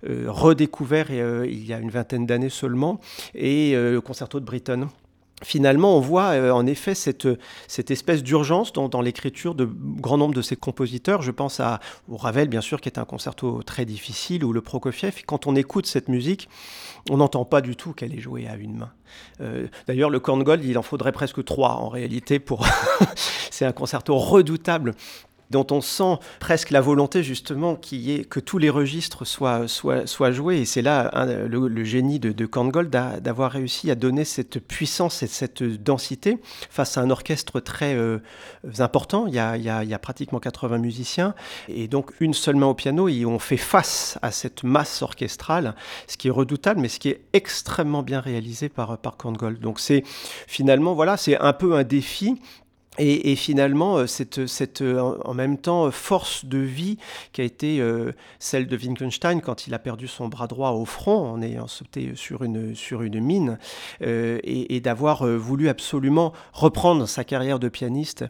[0.02, 3.00] redécouvert il y a une vingtaine d'années seulement,
[3.34, 4.88] et le concerto de Britten
[5.42, 7.26] finalement, on voit euh, en effet cette,
[7.90, 11.22] espèce d'urgence dans, l'écriture de grand nombre de ces compositeurs.
[11.22, 14.60] Je pense à au Ravel, bien sûr, qui est un concerto très difficile, ou le
[14.60, 15.22] Prokofiev.
[15.26, 16.48] Quand on écoute cette musique,
[17.10, 18.92] on n'entend pas du tout qu'elle est jouée à une main.
[19.40, 22.66] Euh, d'ailleurs, le Korngold, il en faudrait presque trois en réalité pour.
[23.50, 24.94] C'est un concerto redoutable
[25.50, 29.66] dont on sent presque la volonté justement qui est que tous les registres soient,
[30.32, 30.58] joués.
[30.58, 35.26] Et c'est là le, génie de, de Korngold d'avoir réussi à donner cette puissance et
[35.26, 36.38] cette densité
[36.70, 38.18] face à un orchestre très euh,
[38.78, 39.26] important.
[39.26, 41.34] Il y, a, y a, y, a, pratiquement 80 musiciens
[41.68, 45.74] et donc une seule main au piano et on fait face à cette masse orchestrale,
[46.06, 49.16] ce qui est redoutable mais ce qui est extrêmement bien réalisé par, par.
[49.60, 50.02] Donc c'est
[50.46, 52.40] finalement, voilà, c'est un peu un défi
[52.98, 56.98] et, finalement, euh, cette, cette, euh, en même temps, force de vie
[57.32, 60.84] qui a été euh, celle de Wittgenstein quand il a perdu son bras droit au
[60.84, 63.58] front en ayant sauté sur une, sur une mine,
[64.00, 68.24] et, d'avoir voulu absolument reprendre sa carrière de pianiste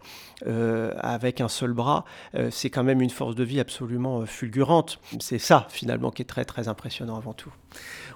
[0.44, 2.04] avec un seul bras,
[2.50, 4.98] c'est quand même une force de vie absolument fulgurante.
[5.20, 7.52] C'est ça, finalement, qui est très, très impressionnant avant tout.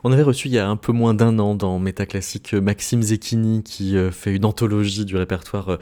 [0.04, 3.62] On avait reçu il y a un peu moins d'un an dans Métaclassique Maxime Zecchini
[3.62, 5.78] qui fait une anthologie du répertoire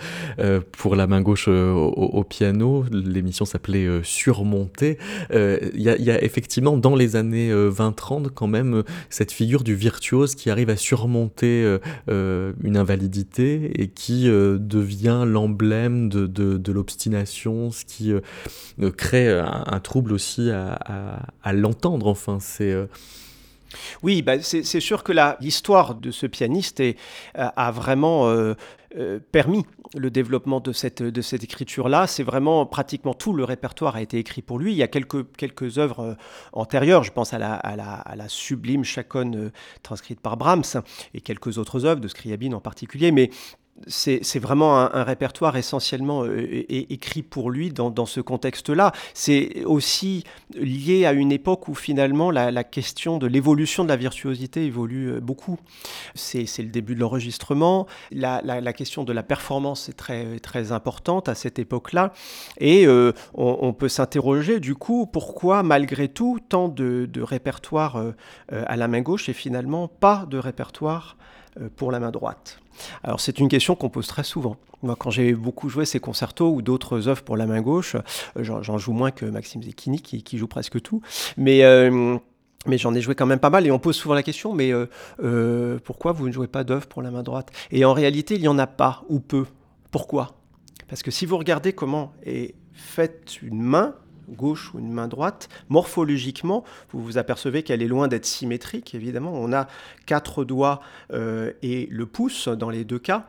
[0.60, 2.84] pour la main gauche euh, au, piano.
[2.90, 4.98] L'émission s'appelait euh, Surmonter.
[5.32, 10.34] Euh, il y, a effectivement dans les années 20-30 quand même cette figure du virtuose
[10.34, 18.12] qui arrive à surmonter une invalidité et qui devient l'emblème de, l'obstination, ce qui
[18.96, 22.06] crée un, trouble aussi à, l'entendre.
[22.06, 22.74] Enfin, c'est
[24.02, 26.96] oui, bah, c'est sûr que l'histoire de ce pianiste est,
[27.34, 28.54] a vraiment
[28.96, 31.02] euh, permis le développement de cette,
[31.42, 32.06] écriture-là.
[32.06, 34.72] C'est vraiment pratiquement tout le répertoire a été écrit pour lui.
[34.72, 36.14] Il y a quelques, œuvres euh,
[36.54, 39.52] antérieures, je pense à la, sublime chaconne euh,
[39.82, 43.28] transcrite par Brahms et quelques autres œuvres de Scriabine en particulier, mais
[43.86, 48.92] c'est vraiment un, répertoire essentiellement euh, écrit pour lui dans, ce contexte-là.
[49.14, 54.64] C'est aussi lié à une époque où finalement la, question de l'évolution de la virtuosité
[54.66, 55.58] évolue euh, beaucoup.
[56.14, 57.86] C'est le début de l'enregistrement.
[58.10, 62.12] La, question de la performance est très, très importante à cette époque-là.
[62.58, 68.02] Et euh, on, peut s'interroger du coup pourquoi malgré tout tant de, de répertoires
[68.50, 71.16] à la main gauche et finalement pas de répertoire
[71.76, 72.60] pour la main droite.
[73.02, 74.56] Alors c'est une question qu'on pose très souvent.
[74.82, 77.96] Moi, quand j'ai beaucoup joué ces concertos ou d'autres œuvres pour la main gauche,
[78.36, 81.02] euh, j'en joue moins que Maxime Zecchini qui, joue presque tout,
[81.36, 82.16] mais euh,
[82.66, 84.72] mais j'en ai joué quand même pas mal et on pose souvent la question, mais
[84.72, 87.50] euh, pourquoi vous ne jouez pas d'œuvres pour la main droite?
[87.70, 89.46] Et en réalité, il n'y en a pas ou peu.
[89.90, 90.34] Pourquoi?
[90.88, 93.94] Parce que si vous regardez comment est faite une main,
[94.28, 99.32] gauche ou une main droite, morphologiquement, vous vous apercevez qu'elle est loin d'être symétrique, évidemment.
[99.34, 99.66] On a
[100.06, 100.80] quatre doigts
[101.12, 103.26] euh, et le pouce dans les deux cas,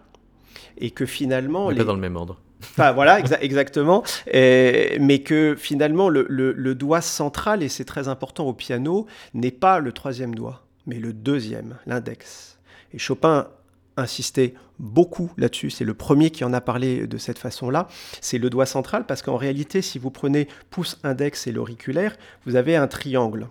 [0.77, 1.67] et que finalement...
[1.67, 2.39] On n'est pas dans le même ordre.
[2.61, 4.03] Enfin, voilà, exactement.
[4.33, 9.79] mais que finalement, le, le doigt central, et c'est très important au piano, n'est pas
[9.79, 12.59] le troisième doigt, mais le deuxième, l'index.
[12.93, 13.47] Et Chopin
[13.99, 15.69] insisté beaucoup là-dessus.
[15.69, 17.87] C'est le premier qui en a parlé de cette façon-là.
[18.21, 22.55] C'est le doigt central parce qu'en réalité, si vous prenez pouce, index et l'auriculaire, vous
[22.55, 23.47] avez un triangle.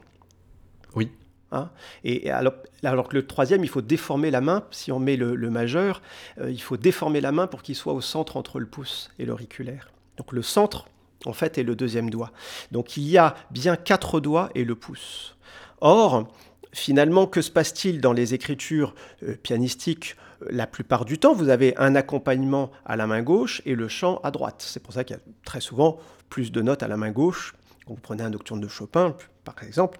[0.94, 1.10] Oui.
[1.52, 1.70] Hein?
[2.04, 4.64] Et alors, alors, que le troisième, il faut déformer la main.
[4.70, 6.02] Si on met le, majeur,
[6.40, 9.24] euh, il faut déformer la main pour qu'il soit au centre entre le pouce et
[9.24, 9.90] l'auriculaire.
[10.16, 10.88] Donc le centre,
[11.26, 12.32] en fait, est le deuxième doigt.
[12.72, 15.36] Donc il y a bien quatre doigts et le pouce.
[15.80, 16.28] Or,
[16.72, 20.16] finalement, que se passe-t-il dans les écritures euh, pianistiques
[20.50, 24.20] La plupart du temps, vous avez un accompagnement à la main gauche et le chant
[24.22, 24.64] à droite.
[24.66, 27.54] C'est pour ça qu'il y a très souvent plus de notes à la main gauche.
[27.86, 29.98] Quand vous prenez un nocturne de Chopin, par exemple,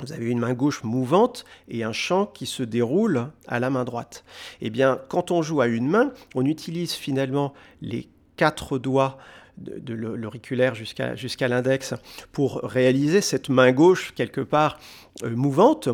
[0.00, 3.84] vous avez une main gauche mouvante et un chant qui se déroule à la main
[3.84, 4.24] droite.
[4.60, 9.18] Eh bien, quand on joue à une main, on utilise finalement les quatre doigts
[9.56, 11.94] de, l'auriculaire jusqu'à l'index
[12.32, 14.80] pour réaliser cette main gauche quelque part
[15.22, 15.88] euh, mouvante,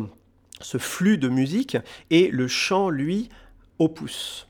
[0.61, 1.77] ce flux de musique,
[2.09, 3.29] et le chant, lui,
[3.81, 4.47] au pouce.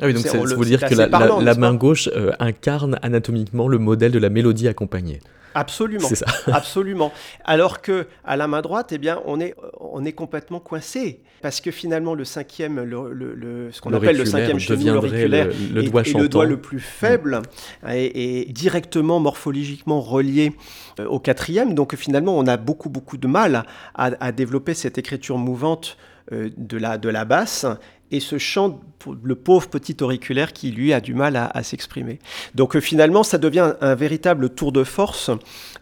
[0.00, 4.12] Ah oui, donc ça veut dire que la, main gauche euh, incarne anatomiquement le modèle
[4.12, 5.20] de la mélodie accompagnée.
[5.54, 6.08] Absolument.
[6.08, 6.26] Ça.
[6.52, 7.10] Absolument.
[7.44, 11.20] Alors que à la main droite, eh bien, on est, on est complètement coincé.
[11.40, 16.02] Parce que finalement, le cinquième, le, ce qu'on appelle le cinquième genou, l'auriculaire, le, doigt
[16.02, 17.42] est, le doigt le plus faible,
[17.88, 20.52] est, directement morphologiquement relié
[21.00, 21.74] euh, au quatrième.
[21.74, 23.64] Donc finalement, on a beaucoup, beaucoup de mal
[23.94, 25.96] à, à développer cette écriture mouvante
[26.30, 27.64] euh, de la, de la basse
[28.10, 28.80] et ce chant,
[29.22, 32.18] le pauvre petit auriculaire qui lui a du mal à, s'exprimer.
[32.54, 35.30] Donc euh, finalement, ça devient un, véritable tour de force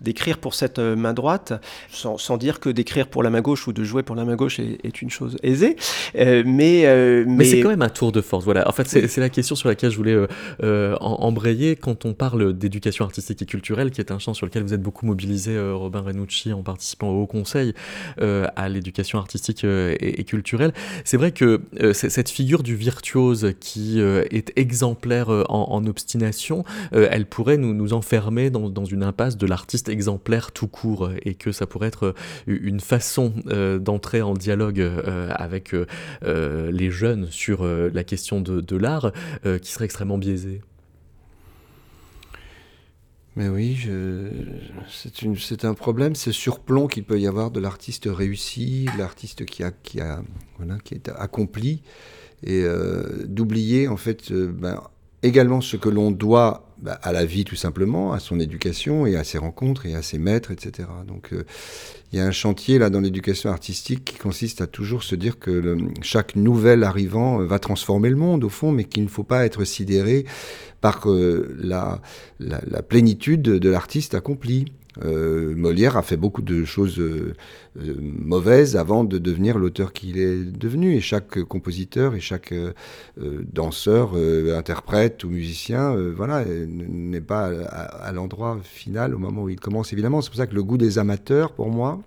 [0.01, 1.53] d'écrire pour cette euh, main droite,
[1.91, 4.37] sans, sans dire que d'écrire pour la main gauche ou de jouer pour la main
[4.37, 5.77] gauche est, une chose aisée.
[6.17, 6.85] Euh, mais
[7.27, 8.45] mais, c'est quand même un tour de force.
[8.45, 8.69] Voilà.
[8.69, 10.17] En fait, c'est la question sur laquelle je voulais
[11.01, 14.75] embrayer quand on parle d'éducation artistique et culturelle, qui est un champ sur lequel vous
[14.75, 17.75] êtes beaucoup mobilisé, Robin Renucci, en participant au Haut Conseil
[18.19, 20.73] à l'éducation artistique et, et, culturelle.
[21.05, 21.61] C'est vrai que
[22.17, 26.65] cette figure du virtuose qui euh, est exemplaire euh, en, obstination,
[26.95, 31.53] euh, elle pourrait nous, enfermer dans, une impasse de l'artiste exemplaire tout court, et que
[31.53, 32.15] ça pourrait être
[32.47, 33.35] une façon
[33.81, 34.81] d'entrer en dialogue
[35.31, 35.75] avec
[36.23, 39.13] les jeunes sur la question de l'art
[39.63, 40.63] qui serait extrêmement biaisée.
[43.37, 43.87] Mais oui,
[44.89, 49.71] c'est un problème, ce surplomb qu'il peut y avoir de l'artiste réussi, l'artiste qui a,
[49.71, 50.23] qui a,
[50.57, 51.83] voilà, qui est accompli,
[52.43, 54.83] et euh, d'oublier en fait euh, ben,
[55.23, 59.17] également ce que l'on doit bah, à la vie tout simplement, à son éducation et
[59.17, 60.89] à ses rencontres et à ses maîtres, etc.
[61.07, 61.45] Donc euh,
[62.13, 65.39] il y a un chantier là dans l'éducation artistique qui consiste à toujours se dire
[65.39, 69.47] que chaque nouvel arrivant va transformer le monde au fond, mais qu'il ne faut pas
[69.47, 70.27] être sidéré
[70.81, 72.01] par la,
[72.39, 74.67] la, plénitude de l'artiste accompli.
[75.05, 77.35] Euh, Molière a fait beaucoup de choses euh,
[77.79, 80.95] euh, mauvaises avant de devenir l'auteur qu'il est devenu.
[80.95, 82.55] Et chaque compositeur et chaque
[83.53, 84.15] danseur,
[84.57, 89.93] interprète ou musicien, voilà, n'est pas à l'endroit final au moment où il commence.
[89.93, 92.01] Évidemment, c'est pour ça que le goût des amateurs, pour moi,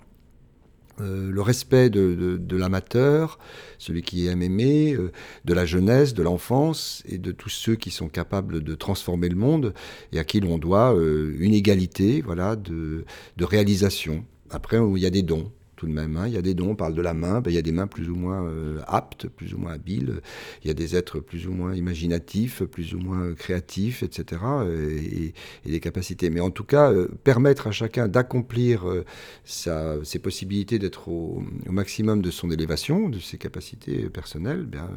[1.01, 3.39] euh, le respect de, l'amateur,
[3.77, 5.11] celui qui aime aimer, euh,
[5.45, 9.35] de la jeunesse, de l'enfance et de tous ceux qui sont capables de transformer le
[9.35, 9.73] monde
[10.11, 13.05] et à qui l'on doit euh, une égalité voilà, de,
[13.37, 14.25] de réalisation.
[14.49, 16.17] Après, il y a des dons tout de même.
[16.17, 16.27] Hein.
[16.27, 17.71] Il y a des dons, on parle de la main, ben, il y a des
[17.71, 20.19] mains plus ou moins euh, aptes, plus ou moins habiles,
[20.61, 24.41] il y a des êtres plus ou moins imaginatifs, plus ou moins créatifs, etc.
[24.69, 25.33] Et,
[25.65, 26.29] des capacités.
[26.29, 29.05] Mais en tout cas, euh, permettre à chacun d'accomplir euh,
[29.45, 34.89] ses possibilités d'être au, maximum de son élévation, de ses capacités personnelles, bien,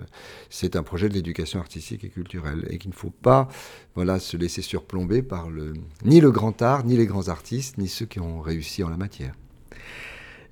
[0.50, 2.66] c'est un projet de l'éducation artistique et culturelle.
[2.70, 3.46] Et qu'il ne faut pas
[3.94, 5.48] voilà, se laisser surplomber par
[6.04, 8.96] ni le grand art, ni les grands artistes, ni ceux qui ont réussi en la
[8.96, 9.34] matière.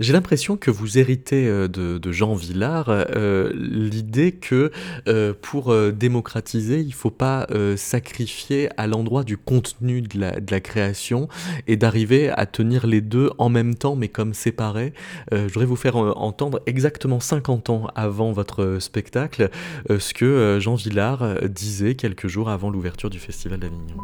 [0.00, 4.72] J'ai l'impression que vous héritez euh, de, Jean Villard euh, l'idée que
[5.06, 7.46] euh, pour démocratiser, il ne faut pas
[7.76, 11.28] sacrifier à l'endroit du contenu de la, création
[11.66, 14.94] et d'arriver à tenir les deux en même temps, mais comme séparés.
[15.32, 19.50] je voudrais vous faire entendre exactement 50 ans avant votre spectacle
[19.88, 23.96] ce que Jean Villard disait quelques jours avant l'ouverture du Festival d'Avignon.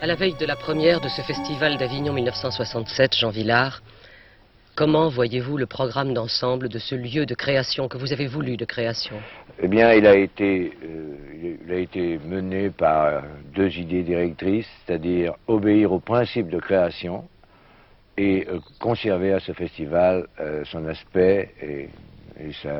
[0.00, 3.82] À la veille de la première de ce festival d'Avignon 1967, Jean Villard,
[4.76, 8.64] comment voyez-vous le programme d'ensemble de ce lieu de création que vous avez voulu de
[8.64, 9.16] création?
[9.60, 13.24] Eh bien, il a été, euh, il a été mené par
[13.56, 17.24] deux idées directrices, c'est-à-dire obéir au principe de création
[18.16, 21.88] et euh, conserver à ce festival euh, son aspect et,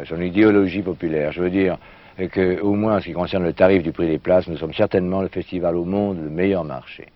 [0.08, 1.32] son idéologie populaire.
[1.32, 1.78] Je veux dire,
[2.26, 4.74] que, au moins en ce qui concerne le tarif du prix des places, nous sommes
[4.74, 7.06] certainement le festival au monde le meilleur marché,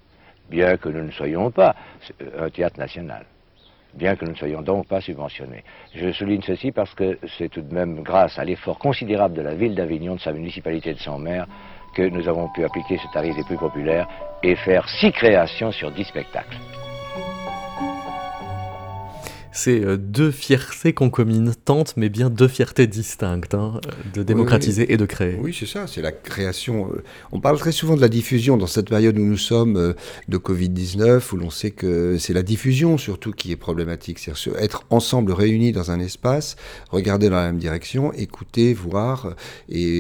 [0.48, 1.74] bien que nous ne soyons pas
[2.38, 3.24] un théâtre national,
[3.94, 5.64] bien que nous ne soyons donc pas subventionnés.
[5.94, 9.54] Je souligne ceci parce que c'est tout de même grâce à l'effort considérable de la
[9.54, 11.46] ville d'Avignon, de sa municipalité et de son maire,
[11.94, 14.06] que nous avons pu appliquer ce tarif des plus populaires
[14.42, 16.56] et faire six créations sur dix spectacles.
[19.52, 23.80] C'est euh, deux fiertés concomitantes, mais bien deux fiertés distinctes, hein,
[24.14, 25.38] de démocratiser et de créer.
[25.40, 26.90] Oui, c'est ça, c'est la création.
[26.92, 29.92] Euh, on parle très souvent de la diffusion dans cette période où nous sommes euh,
[30.28, 34.18] de Covid-19, où l'on sait que c'est la diffusion surtout qui est problématique.
[34.18, 36.56] C'est-à-dire être ensemble réunis dans un espace,
[36.90, 39.34] regarder dans la même direction, écouter, voir
[39.68, 39.98] et,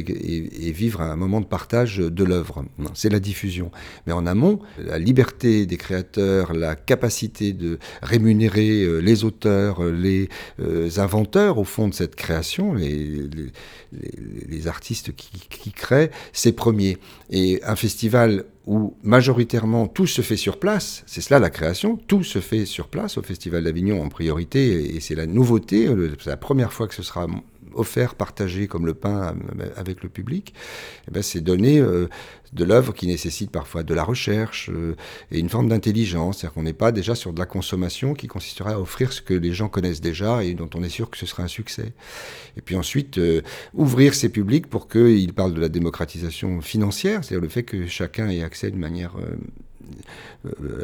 [0.68, 2.64] et vivre un moment de partage de l'œuvre.
[2.94, 3.70] C'est la diffusion.
[4.06, 10.28] Mais en amont, la liberté des créateurs, la capacité de rémunérer les auteurs, euh, les
[10.60, 13.28] euh, inventeurs au fond de cette création, les,
[14.48, 16.98] les, artistes qui, créent, c'est premier.
[17.30, 22.22] Et un festival où majoritairement tout se fait sur place, c'est cela la création, tout
[22.22, 25.88] se fait sur place au Festival d'Avignon en priorité, et c'est la nouveauté,
[26.20, 27.26] c'est la première fois que ce sera
[27.74, 29.34] offert, partagé comme le pain
[29.76, 30.54] avec le public,
[31.08, 32.08] eh ben c'est donner euh,
[32.52, 34.94] de l'œuvre qui nécessite parfois de la recherche euh,
[35.30, 36.38] et une forme d'intelligence.
[36.38, 39.34] C'est-à-dire qu'on n'est pas déjà sur de la consommation qui consisterait à offrir ce que
[39.34, 41.92] les gens connaissent déjà et dont on est sûr que ce sera un succès.
[42.56, 43.42] Et puis ensuite, euh,
[43.74, 48.28] ouvrir ces publics pour qu'ils parlent de la démocratisation financière, c'est-à-dire le fait que chacun
[48.28, 49.16] ait accès de manière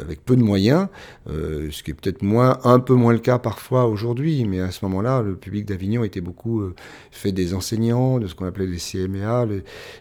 [0.01, 0.87] avec peu de moyens,
[1.29, 4.71] euh, ce qui est peut-être moins, un peu moins le cas parfois aujourd'hui, mais à
[4.71, 6.75] ce moment-là, le public d'Avignon était beaucoup euh,
[7.11, 9.47] fait des enseignants, de ce qu'on appelait les CMA,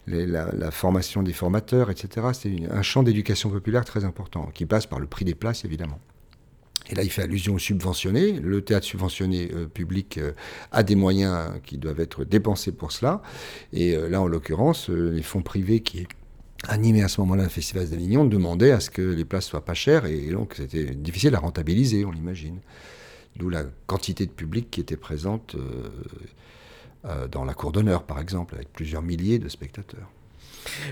[0.07, 2.29] la, formation des formateurs, etc.
[2.33, 5.99] C'était un champ d'éducation populaire très important, qui passe par le prix des places, évidemment.
[6.91, 8.33] Et là, il fait allusion aux subventionnés.
[8.33, 10.19] Le théâtre subventionné public
[10.73, 13.21] a des moyens qui doivent être dépensés pour cela.
[13.75, 16.07] Et là, en l'occurrence, les fonds privés qui
[16.67, 19.75] animé à ce moment-là un festival d'Avignon, demandait à ce que les places soient pas
[19.75, 22.59] chères et donc c'était difficile à rentabiliser, on l'imagine.
[23.37, 25.89] D'où la quantité de public qui était présente euh,
[27.05, 30.11] euh, dans la cour d'honneur, par exemple, avec plusieurs milliers de spectateurs.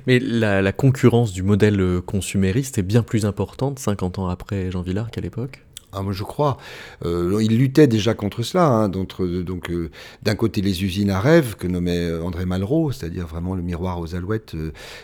[0.06, 4.82] Mais la, la concurrence du modèle consumériste est bien plus importante 50 ans après Jean
[4.82, 5.65] Villard qu'à l'époque?
[5.96, 6.58] Ah, je crois.
[7.04, 8.66] Euh, il luttait déjà contre cela.
[8.66, 8.90] Hein,
[9.20, 9.90] euh,
[10.22, 14.00] d'un côté, les usines à rêve que nommait euh, André Malraux, c'est-à-dire vraiment le miroir
[14.00, 14.54] aux alouettes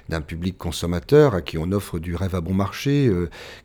[0.09, 3.11] d'un public consommateur à qui on offre du rêve à bon marché,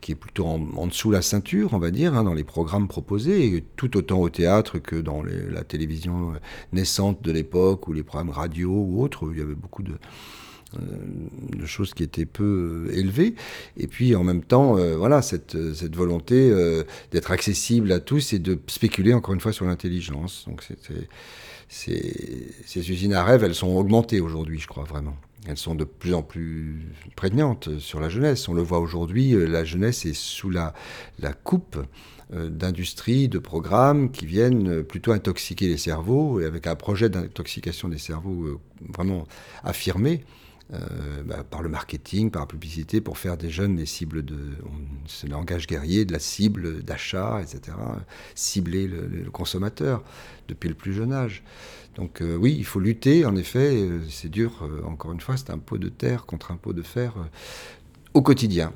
[0.00, 3.64] qui est plutôt en, dessous la ceinture, on va dire, hein, dans les programmes proposés,
[3.76, 6.32] tout autant au théâtre que dans la télévision
[6.72, 9.28] naissante de l'époque ou les programmes radio ou autres.
[9.32, 9.92] Il y avait beaucoup de
[10.74, 13.34] de choses qui étaient peu euh, élevées.
[13.76, 16.52] Et puis en même temps, euh, voilà, cette, cette volonté
[17.10, 20.44] d'être accessible à tous et de spéculer encore une fois sur l'intelligence.
[20.46, 20.66] Donc
[21.68, 25.16] ces usines à rêve, elles sont augmentées aujourd'hui, je crois vraiment.
[25.46, 26.80] Elles sont de plus en plus
[27.16, 28.48] prégnantes sur la jeunesse.
[28.48, 30.74] On le voit aujourd'hui, la jeunesse est sous la,
[31.18, 31.78] la coupe
[32.30, 37.98] d'industries, de programmes qui viennent plutôt intoxiquer les cerveaux, et avec un projet d'intoxication des
[37.98, 39.26] cerveaux vraiment
[39.64, 40.24] affirmé.
[40.74, 44.36] Euh, bah, par le marketing, par la publicité, pour faire des jeunes des cibles de
[45.06, 47.74] ce langage guerrier, de la cible d'achat, etc.
[48.34, 50.04] Cibler le, consommateur
[50.46, 51.42] depuis le plus jeune âge.
[51.94, 55.48] Donc euh, oui, il faut lutter, en effet, euh, c'est dur, encore une fois, c'est
[55.48, 57.14] un pot de terre contre un pot de fer
[58.12, 58.74] au quotidien.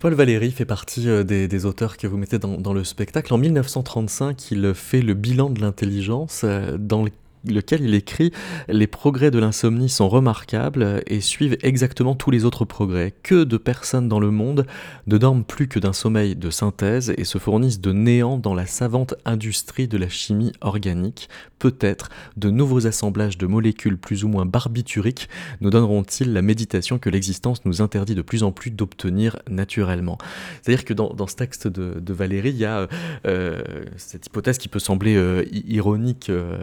[0.00, 3.34] Paul Valéry fait partie des, des, auteurs que vous mettez dans, dans, le spectacle.
[3.34, 6.46] En 1935, il fait le bilan de l'intelligence
[6.78, 7.10] dans le
[7.44, 8.32] lequel il écrit
[8.68, 13.14] Les progrès de l'insomnie sont remarquables et suivent exactement tous les autres progrès.
[13.22, 14.66] Que de personnes dans le monde
[15.06, 18.66] ne dorment plus que d'un sommeil de synthèse et se fournissent de néant dans la
[18.66, 21.28] savante industrie de la chimie organique.
[21.58, 25.28] Peut-être de nouveaux assemblages de molécules plus ou moins barbituriques
[25.60, 30.18] nous donneront-ils la méditation que l'existence nous interdit de plus en plus d'obtenir naturellement.
[30.62, 32.88] C'est-à-dire que dans, ce texte de, Valérie, il y a
[33.26, 33.60] euh,
[33.96, 36.58] cette hypothèse qui peut sembler euh, ironique, euh,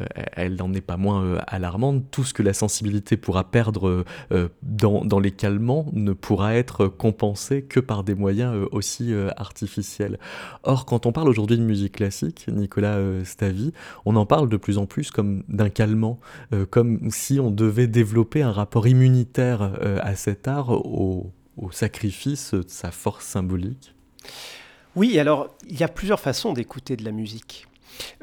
[0.68, 2.04] n'est pas moins euh, alarmante.
[2.12, 7.64] Tout ce que la sensibilité pourra perdre euh, dans, les calmants ne pourra être compensé
[7.64, 10.20] que par des moyens euh, aussi artificiels.
[10.64, 13.72] Or, quand on parle aujourd'hui de musique classique, Nicolas Stavi,
[14.06, 16.20] on en parle de plus en plus comme d'un calmant,
[16.70, 22.64] comme si on devait développer un rapport immunitaire à cet art au, au sacrifice de
[22.68, 23.94] sa force symbolique.
[24.96, 27.68] Oui, alors il y a plusieurs façons d'écouter de la musique.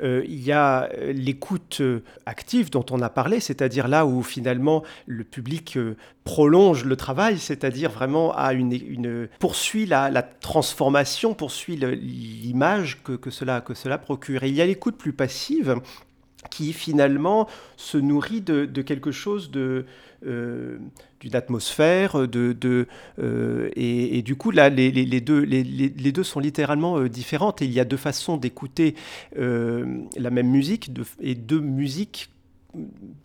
[0.02, 4.22] Euh, il y a euh, l'écoute euh, active dont on a parlé, c'est-à-dire là où
[4.22, 5.78] finalement le public
[6.24, 13.98] prolonge le travail, c'est-à-dire vraiment une, poursuit la, transformation, poursuit l'image que, cela, que cela
[13.98, 14.44] procure.
[14.44, 15.80] Et il y a l'écoute plus passive
[16.50, 19.86] qui finalement se nourrit de, quelque chose de
[20.24, 22.86] d'une atmosphère de,
[23.76, 27.62] et, du coup là les, deux, les, deux sont littéralement différentes.
[27.62, 28.94] Et il y a deux façons d'écouter
[29.36, 32.30] la même musique et deux musiques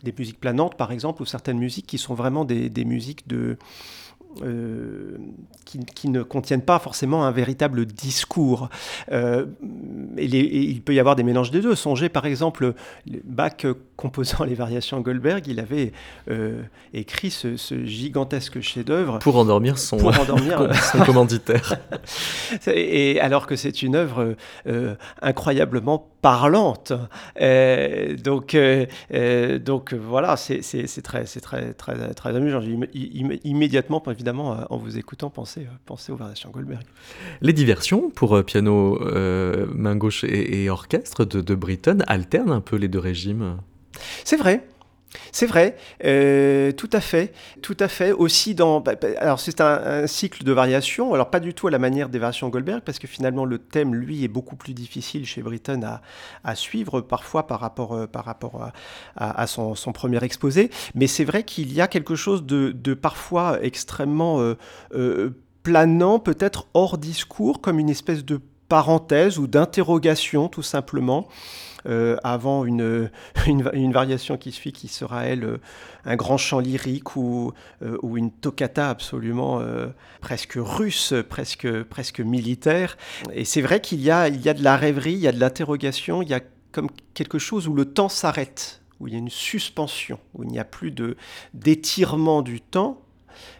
[0.02, 3.56] des musiques planantes par exemple ou certaines musiques qui sont vraiment des, musiques de
[5.64, 8.68] qui, ne contiennent pas forcément un véritable discours.
[9.10, 11.74] et, il peut y avoir des mélanges des deux.
[11.74, 12.74] Songez par exemple,
[13.24, 13.66] Bach
[13.96, 15.92] composant les variations Goldberg, il avait
[16.94, 21.74] écrit ce, gigantesque chef-d'œuvre pour endormir son, pour endormir, son commanditaire.
[22.66, 24.36] et alors que c'est une œuvre
[25.20, 26.92] incroyablement parlante.
[28.22, 28.56] donc,
[29.64, 32.60] donc voilà, c'est très, très, très, très amusant.
[33.44, 36.82] immédiatement, évidemment, en vous écoutant, penser, penser aux variations Goldberg.
[37.40, 38.98] Les diversions pour piano,
[39.74, 43.58] main gauche et, orchestre de, de Britten alternent un peu les deux régimes.
[44.24, 44.66] C'est vrai.
[45.32, 47.32] C'est vrai, euh, tout à fait,
[47.62, 48.12] tout à fait.
[48.12, 51.14] Aussi dans, bah, bah, alors c'est un, cycle de variations.
[51.14, 53.94] Alors pas du tout à la manière des variations Goldberg, parce que finalement le thème,
[53.94, 56.00] lui, est beaucoup plus difficile chez Britten
[56.44, 58.70] à, suivre parfois par rapport, euh, par rapport
[59.16, 60.70] à, son, premier exposé.
[60.94, 64.40] Mais c'est vrai qu'il y a quelque chose de, parfois extrêmement
[64.92, 65.30] euh,
[65.62, 71.28] planant, peut-être hors discours, comme une espèce de parenthèse ou d'interrogation tout simplement.
[71.88, 73.10] Euh, avant une,
[73.46, 75.60] une, variation qui suit, qui sera, elle, euh,
[76.04, 79.62] un grand chant lyrique ou, euh, ou une toccata absolument
[80.20, 82.96] presque russe, presque, presque militaire.
[83.32, 85.32] Et c'est vrai qu'il y a, il y a de la rêverie, il y a
[85.32, 86.40] de l'interrogation, il y a
[86.72, 90.50] comme quelque chose où le temps s'arrête, où il y a une suspension, où il
[90.50, 90.94] n'y a plus
[91.54, 93.00] d'étirement du temps,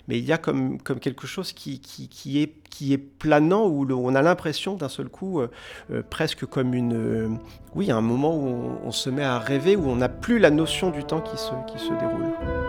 [0.08, 3.86] mais il y a comme, comme quelque chose qui, qui, est, qui est planant, où
[3.92, 5.50] on a l'impression d'un seul coup, euh,
[5.92, 6.94] euh, presque comme une...
[6.94, 7.28] Euh,
[7.74, 10.50] oui, un moment où on, on, se met à rêver, où on n'a plus la
[10.50, 12.67] notion du temps qui se, qui se déroule.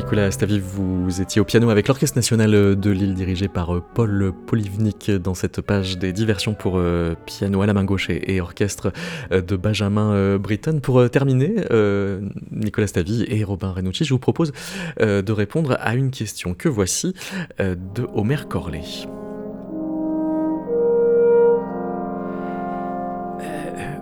[0.00, 4.32] Nicolas Staviv, vous étiez au piano avec l'Orchestre national de Lille dirigé par euh, Paul
[4.46, 8.94] Polivnik dans cette page des diversions pour euh, piano à la main gauche et, orchestre
[9.30, 10.80] euh, de Benjamin Britten.
[10.80, 11.54] Pour terminer,
[12.50, 14.52] Nicolas Stavi et Robin Renucci, je vous propose
[14.98, 17.14] de répondre à une question que voici
[17.58, 18.80] de Omer Corley.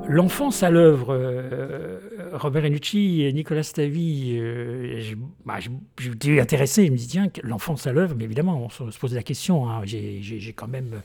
[0.09, 1.99] L'enfance à l'œuvre, euh,
[2.33, 5.03] Robert Renucci et Nicolas Stavi, euh,
[5.45, 8.99] bah, je, je, intéressé, je me dis tiens, l'enfance à l'œuvre, mais évidemment, on se,
[8.99, 9.69] pose la question.
[9.69, 9.83] Hein.
[9.85, 11.03] J'ai quand même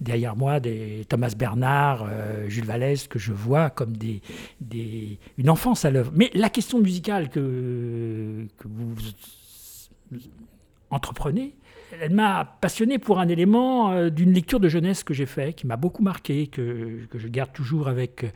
[0.00, 4.22] derrière moi des Thomas Bernard, euh, Jules Vallès, que je vois comme des,
[4.62, 6.12] des une enfance à l'œuvre.
[6.14, 8.94] Mais la question musicale que, que vous
[10.88, 11.54] entreprenez,
[12.00, 15.66] elle m'a passionné pour un élément euh, d'une lecture de jeunesse que j'ai fait, qui
[15.66, 18.28] m'a beaucoup marqué, que, je garde toujours avec euh,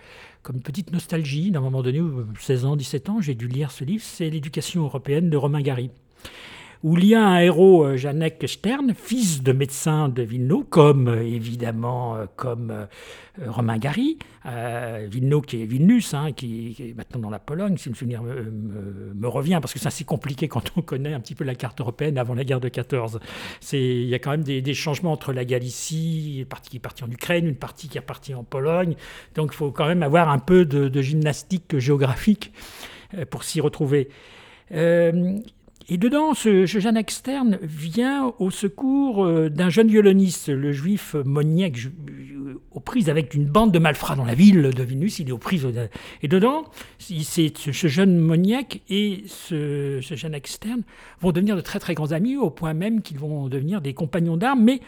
[0.42, 1.50] comme une petite nostalgie.
[1.50, 2.00] D'un moment donné,
[2.38, 5.90] 16 ans, 17 ans, j'ai dû lire ce livre, c'est L'éducation européenne de Romain Gary
[6.82, 11.08] où il y a un héros, euh, Janek Stern, fils de médecin de Vilno, comme
[11.08, 12.86] euh, évidemment euh, comme
[13.46, 17.94] Romain Gary, Vilno qui est Vilnus, hein, qui, est maintenant dans la Pologne, si le
[17.94, 21.54] souvenir me, revient, parce que c'est assez compliqué quand on connaît un petit peu la
[21.54, 23.20] carte européenne avant la guerre de 14.
[23.72, 27.04] Il y a quand même des, changements entre la Galicie, une partie qui est partie
[27.04, 28.94] en Ukraine, une partie qui est partie en Pologne,
[29.34, 32.52] donc il faut quand même avoir un peu de, gymnastique géographique
[33.30, 34.08] pour s'y retrouver.
[35.92, 42.60] Et dedans, ce, Externe vient au secours euh, d'un jeune violoniste, le juif Moniek, euh,
[42.70, 45.18] aux prises avec une bande de malfrats dans la ville de Vilnius.
[45.18, 45.66] Il est aux prises.
[46.22, 46.62] Et dedans,
[47.00, 50.82] c'est ce jeune Moniek et ce, ce Externe
[51.20, 54.36] vont devenir de très très grands amis, au point même qu'ils vont devenir des compagnons
[54.36, 54.62] d'armes.
[54.62, 54.80] Mais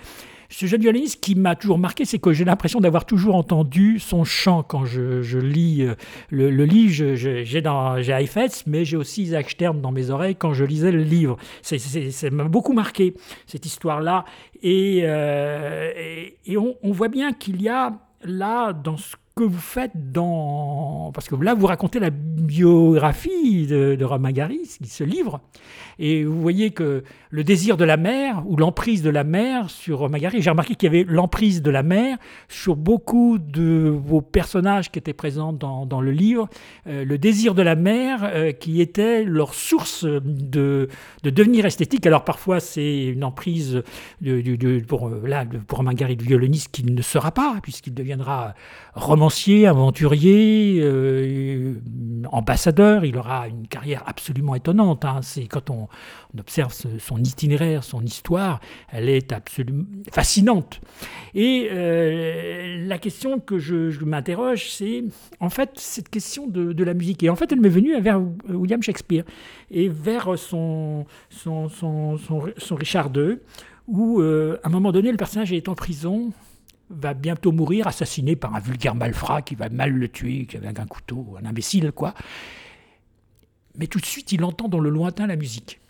[0.53, 4.23] ce jeune violoniste qui m'a toujours marqué, c'est que j'ai l'impression d'avoir toujours entendu son
[4.23, 5.95] chant quand je, lis euh,
[6.31, 7.15] le, livre.
[7.15, 11.39] J'ai Heifetz, mais j'ai aussi Isaac Stern dans mes oreilles quand je lisais le livre.
[11.63, 13.15] Ça m'a beaucoup marqué,
[13.47, 14.27] cette histoire-là.
[14.63, 15.91] Et, euh,
[16.45, 21.11] et, on, voit bien qu'il y a là, dans ce que vous faites dans...
[21.14, 25.41] Parce que là, vous racontez la biographie de, de Romain Gary, ce livre,
[25.99, 29.99] et vous voyez que le désir de la mer, ou l'emprise de la mer sur
[29.99, 32.18] Romain Gary, j'ai remarqué qu'il y avait l'emprise de la mer
[32.49, 36.49] sur beaucoup de vos personnages qui étaient présents dans, dans le livre,
[36.87, 40.89] euh, le désir de la mer euh, qui était leur source de,
[41.22, 42.07] de devenir esthétique.
[42.07, 43.83] Alors parfois, c'est une emprise
[44.20, 47.95] de, de, pour, euh, là, pour Romain Gary, de violoniste, qui ne sera pas, puisqu'il
[47.95, 48.55] deviendra
[48.95, 49.22] romancier,
[49.66, 51.75] aventurier, euh,
[52.31, 53.05] ambassadeur.
[53.05, 55.05] Il aura une carrière absolument étonnante.
[55.05, 55.20] Hein.
[55.23, 55.89] C'est quand on,
[56.39, 58.61] observe son itinéraire, son histoire,
[58.91, 60.81] elle est absolument fascinante.
[61.35, 65.05] Et euh, la question que je, m'interroge, c'est
[65.41, 67.23] en fait cette question de, la musique.
[67.23, 69.25] Et en fait, elle m'est venue vers William Shakespeare
[69.70, 71.05] et vers son,
[72.70, 73.39] Richard II,
[73.89, 76.33] où euh, à un moment donné, le personnage est en prison
[76.93, 80.86] va bientôt mourir, assassiné par un vulgaire malfrat qui va mal le tuer, avec un
[80.86, 82.14] couteau, un imbécile, quoi.
[83.78, 85.80] Mais tout de suite, il entend dans le lointain la musique.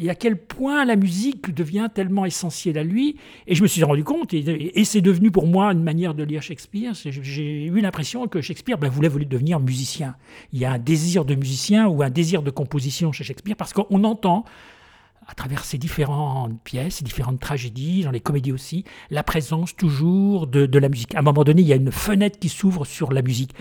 [0.00, 3.16] Et à quel point la musique devient tellement essentielle à lui.
[3.48, 6.40] Et je me suis rendu compte, et, c'est devenu pour moi une manière de lire
[6.40, 6.92] Shakespeare.
[6.94, 10.14] J'ai eu l'impression que Shakespeare ben, voulait devenir musicien.
[10.52, 13.72] Il y a un désir de musicien ou un désir de composition chez Shakespeare parce
[13.72, 14.44] qu'on entend
[15.28, 20.46] à travers ces différentes pièces, ces différentes tragédies, dans les comédies aussi, la présence toujours
[20.46, 21.14] de, la musique.
[21.14, 23.54] À un moment donné, il y a une fenêtre qui s'ouvre sur la musique.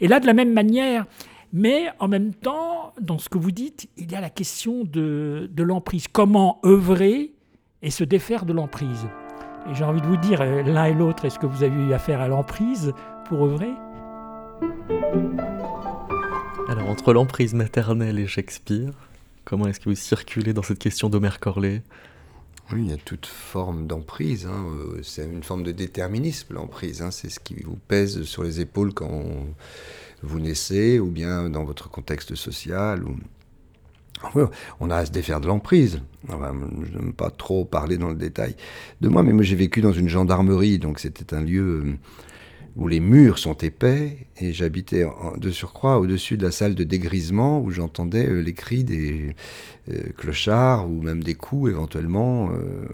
[0.00, 1.06] Et là, de la même manière,
[1.52, 5.50] mais en même temps, dans ce que vous dites, il y a la question de,
[5.56, 6.06] l'emprise.
[6.06, 7.32] Comment œuvrer
[7.82, 9.08] et se défaire de l'emprise?
[9.68, 11.92] Et j'ai envie de vous dire, euh, l'un et l'autre, est-ce que vous avez eu
[11.92, 12.92] affaire à l'emprise
[13.26, 13.72] pour œuvrer?
[16.68, 19.07] Alors, entre l'emprise maternelle et Shakespeare,
[19.48, 21.82] Comment est-ce que vous circulez dans cette question d'Omer Corley
[22.70, 24.44] oui, il y a toute forme d'emprise.
[24.44, 24.66] Hein.
[24.76, 27.00] Euh, c'est une forme de déterminisme, l'emprise.
[27.00, 27.10] Hein.
[27.10, 29.24] C'est ce qui vous pèse sur les épaules quand
[30.22, 33.02] vous naissez, ou bien dans votre contexte social.
[34.80, 36.02] On a à se défaire de l'emprise.
[36.28, 38.54] je n'aime pas trop parler dans le détail
[39.00, 41.94] de moi, mais moi j'ai vécu dans une gendarmerie, donc c'était un lieu euh,
[42.78, 45.04] où les murs sont épais, et j'habitais
[45.36, 49.34] de surcroît au-dessus de la salle de dégrisement où j'entendais euh, les cris des
[49.90, 52.86] euh, clochards ou même des coups éventuellement euh,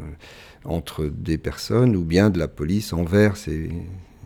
[0.64, 3.68] entre des personnes ou bien de la police envers ces,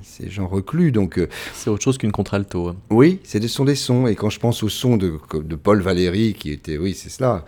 [0.01, 0.93] ces gens reclus.
[0.93, 1.21] Donc
[1.55, 2.69] c'est autre chose qu'une contralto.
[2.69, 2.77] Hein.
[2.91, 4.07] Oui, c'est des sons des sons.
[4.07, 7.45] Et quand je pense au son de, de Paul Valéry, qui était, oui, c'est cela,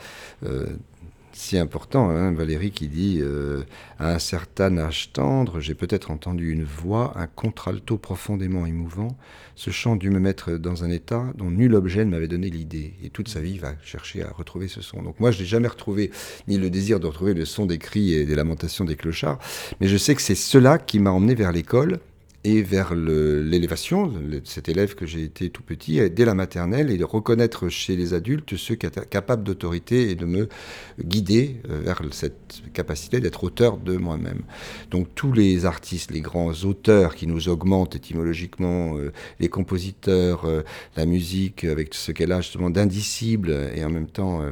[1.40, 3.62] si important, hein, Valérie qui dit euh,
[3.98, 9.16] À un certain âge tendre, j'ai peut-être entendu une voix, un contralto profondément émouvant.
[9.54, 12.94] Ce chant dut me mettre dans un état dont nul objet ne m'avait donné l'idée.
[13.02, 15.02] Et toute sa vie va chercher à retrouver ce son.
[15.02, 16.10] Donc moi, je n'ai jamais retrouvé
[16.46, 19.38] ni le désir de retrouver le son des cris et des lamentations des clochards,
[19.80, 22.00] mais je sais que c'est cela qui m'a emmené vers l'école
[22.42, 24.12] et vers l'élévation,
[24.44, 28.14] cet élève que j'ai été tout petit, dès la maternelle, et de reconnaître chez les
[28.14, 30.48] adultes ceux capables d'autorité et de me
[31.02, 34.42] guider euh, vers cette capacité d'être auteur de moi-même.
[34.90, 40.62] Donc tous les artistes, les grands auteurs qui nous augmentent étymologiquement, euh, les compositeurs, euh,
[40.96, 44.42] la musique avec ce qu'elle a justement d'indicible et en même temps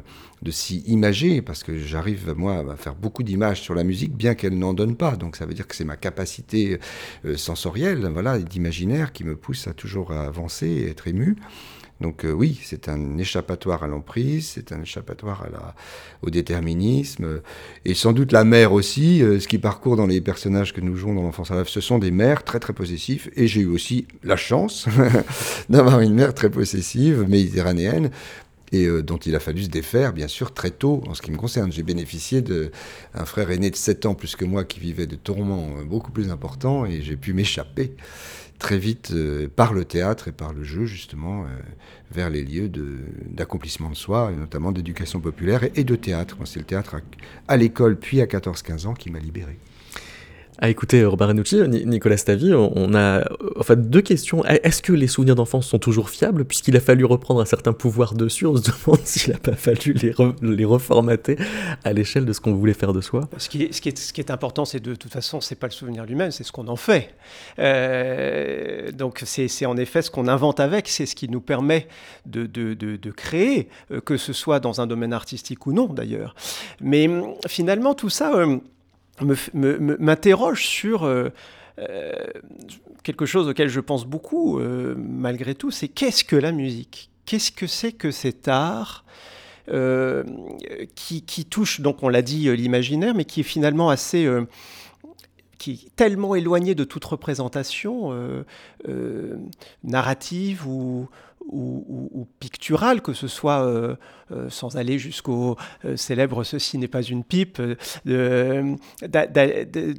[0.43, 4.35] de s'y imager, parce que j'arrive, moi, à faire beaucoup d'images sur la musique, bien
[4.35, 5.17] qu'elle n'en donne pas.
[5.17, 6.79] Donc ça veut dire que c'est ma capacité
[7.25, 11.37] euh, sensorielle, voilà, d'imaginaire qui me pousse à toujours avancer et être ému.
[12.01, 15.75] Donc euh, oui, c'est un échappatoire à l'emprise, c'est un échappatoire à la,
[16.23, 17.41] au déterminisme,
[17.85, 20.95] et sans doute la mère aussi, euh, ce qui parcourt dans les personnages que nous
[20.95, 23.67] jouons dans l'enfance à l'œuvre, ce sont des mères très très possessifs, et j'ai eu
[23.67, 24.87] aussi la chance
[25.69, 28.11] d'avoir une mère très possessive, méditerranéenne,
[28.73, 31.31] et euh, dont il a fallu se défaire, bien sûr, très tôt en ce qui
[31.31, 31.73] me concerne.
[31.73, 35.77] J'ai bénéficié d'un frère aîné de 7 ans plus que moi qui vivait de tourments
[35.79, 37.95] euh, beaucoup plus importants et j'ai pu m'échapper
[38.59, 41.47] très vite euh, par le théâtre et par le jeu, justement,
[42.11, 42.69] vers les lieux
[43.31, 46.37] d'accomplissement de, soi, et notamment d'éducation populaire et, de théâtre.
[46.45, 46.97] C'est le théâtre
[47.47, 49.59] à l'école, puis à 14-15 ans, qui m'a libéré.
[50.61, 53.25] À écouter Robert Renucci, Nicolas Stavi, on a
[53.57, 54.45] en fait deux questions.
[54.45, 58.15] Est-ce que les souvenirs d'enfance sont toujours fiables puisqu'il a fallu reprendre un certain pouvoir
[58.15, 58.45] dessus?
[58.45, 61.37] On se demande s'il n'a pas fallu les, reformater
[61.85, 63.29] à l'échelle de ce qu'on voulait faire de soi.
[63.39, 66.51] Ce qui est, important, c'est de, toute façon, c'est pas le souvenir lui-même, c'est ce
[66.51, 67.15] qu'on en fait.
[67.61, 71.87] Euh, donc c'est en effet ce qu'on invente avec, c'est ce qui nous permet
[72.27, 76.35] de, créer, euh, que ce soit dans un domaine artistique ou non d'ailleurs.
[76.81, 77.09] Mais
[77.47, 78.35] finalement, tout ça...
[78.35, 78.59] Euh,
[79.23, 81.31] m'interroge sur euh,
[81.79, 82.13] euh,
[83.03, 87.11] quelque chose auquel je pense beaucoup, euh, malgré tout, c'est qu'est-ce que la musique?
[87.27, 89.05] Qu'est-ce que c'est que cet art
[90.95, 94.27] qui, qui, touche, donc on l'a dit, l'imaginaire, mais qui est finalement assez
[95.59, 98.15] qui est tellement éloigné de toute représentation
[99.85, 101.11] narrative ou,
[101.49, 103.97] ou, picturale, que ce soit euh,
[104.33, 107.61] euh, sans aller jusqu'au euh, célèbre Ceci n'est pas une pipe,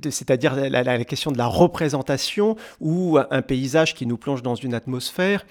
[0.10, 5.46] c'est-à-dire la, question de la représentation ou un paysage qui nous plonge dans une atmosphère.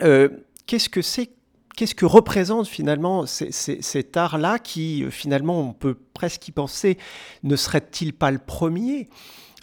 [0.00, 1.30] Qu'est-ce que c'est
[1.78, 6.98] Qu'est-ce que représente finalement cet art-là qui, finalement, on peut presque y penser,
[7.44, 9.08] ne serait-il pas le premier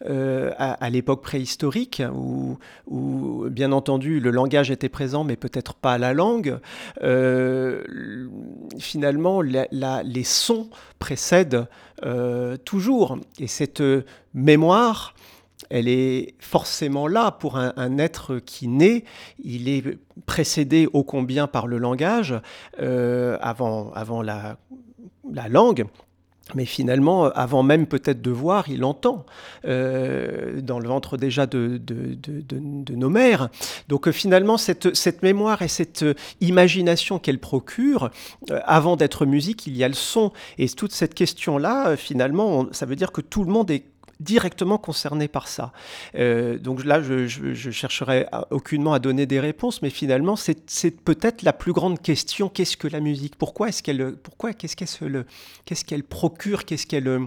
[0.05, 2.57] euh, à, l'époque préhistorique, où,
[3.49, 6.59] bien entendu le langage était présent, mais peut-être pas la langue,
[7.03, 7.83] euh,
[8.79, 11.67] finalement les sons précèdent
[12.05, 13.17] euh, toujours.
[13.39, 13.83] Et cette
[14.33, 15.15] mémoire,
[15.69, 19.03] elle est forcément là pour un, être qui naît.
[19.43, 22.35] Il est précédé ô combien par le langage
[22.77, 24.57] avant, avant la,
[25.31, 25.85] la langue.
[26.53, 29.25] Mais finalement, avant même peut-être de voir, il entend
[29.65, 31.81] euh, dans le ventre déjà de,
[32.91, 33.49] nos mères.
[33.87, 38.11] Donc euh, finalement, cette, mémoire et cette euh, imagination qu'elle procure,
[38.65, 40.31] avant d'être musique, il y a le son.
[40.59, 43.85] Et toute cette question-là, finalement, ça veut dire que tout le monde est
[44.19, 45.71] directement concernés par ça.
[46.15, 51.43] Euh, donc là, je, je, chercherai aucunement à donner des réponses, mais finalement, c'est peut-être
[51.43, 53.35] la plus grande question qu'est-ce que la musique?
[53.37, 56.65] Pourquoi est-ce qu'elle, pourquoi qu'est-ce qu'elle, procure?
[56.65, 57.25] Qu'est-ce qu'elle euh,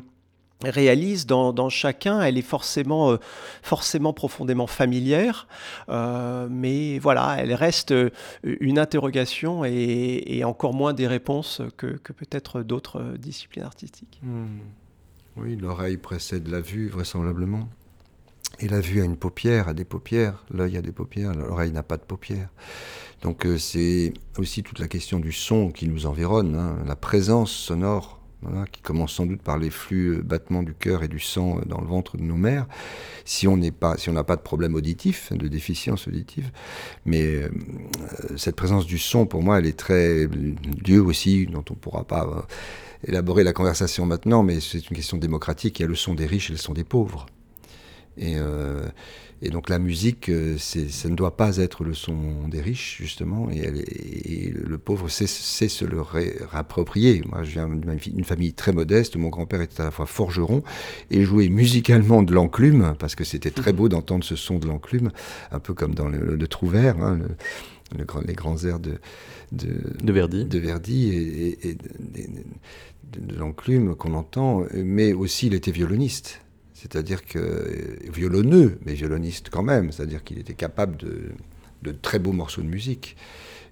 [0.64, 3.16] réalise dans, chacun, elle est forcément, euh,
[3.62, 5.47] forcément profondément familière,
[5.89, 7.95] mais voilà, elle reste
[8.43, 14.18] une interrogation et, encore moins des réponses que, peut-être d'autres disciplines artistiques.
[14.22, 14.59] Hmm.
[15.41, 17.68] Oui, l'oreille précède la vue, vraisemblablement.
[18.61, 21.84] Et la vue a une paupière, a des paupières, l'œil a des paupières, l'oreille n'a
[21.84, 22.49] pas de paupières.
[23.22, 27.53] Donc euh, c'est aussi toute la question du son qui nous environne, hein, la présence
[27.53, 28.20] sonore,
[28.72, 31.64] qui commence sans doute par les flux euh, battements du cœur et du sang euh,
[31.66, 32.66] dans le ventre de nos mères,
[33.24, 36.51] si on n'est pas, si on n'a pas de problème auditif, de déficience auditive.
[37.05, 37.43] Mais
[38.36, 42.05] cette présence du son, pour moi, elle est très Dieu aussi, dont on ne pourra
[42.05, 42.47] pas
[43.05, 45.78] élaborer la conversation maintenant, mais c'est une question démocratique.
[45.78, 47.26] Il y a le son des riches et le son des pauvres.
[48.16, 48.88] Et, euh,
[49.40, 53.49] et donc la musique, euh, ça ne doit pas être le son des riches, justement,
[53.51, 57.22] et, elle et le pauvre sait, se le réapproprier.
[57.28, 60.64] Moi, je viens d'une famille très modeste, mon grand-père était à la fois forgeron
[61.12, 65.12] et jouait musicalement de l'enclume, parce que c'était très beau d'entendre ce son de l'enclume,
[65.53, 67.28] un peu comme dans le, le Trouvert, hein, le,
[67.97, 68.99] les grands airs de,
[69.53, 76.41] de, Verdi, de Verdi et, de, l'enclume qu'on entend, mais aussi il était violoniste.
[76.74, 82.62] C'est-à-dire que violonneux, mais violoniste quand même, c'est-à-dire qu'il était capable de, très beaux morceaux
[82.62, 83.16] de musique.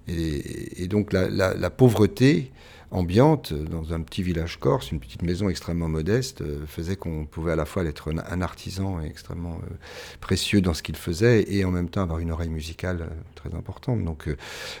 [0.07, 2.51] Et, donc la, pauvreté
[2.91, 7.51] ambiante dans un petit village corse, une petite maison extrêmement modeste, euh, faisait qu'on pouvait
[7.51, 9.75] à la fois être un, artisan extrêmement euh,
[10.21, 13.53] précieux dans ce qu'il faisait et en même temps avoir une oreille musicale euh, très
[13.55, 14.03] importante.
[14.03, 14.29] Donc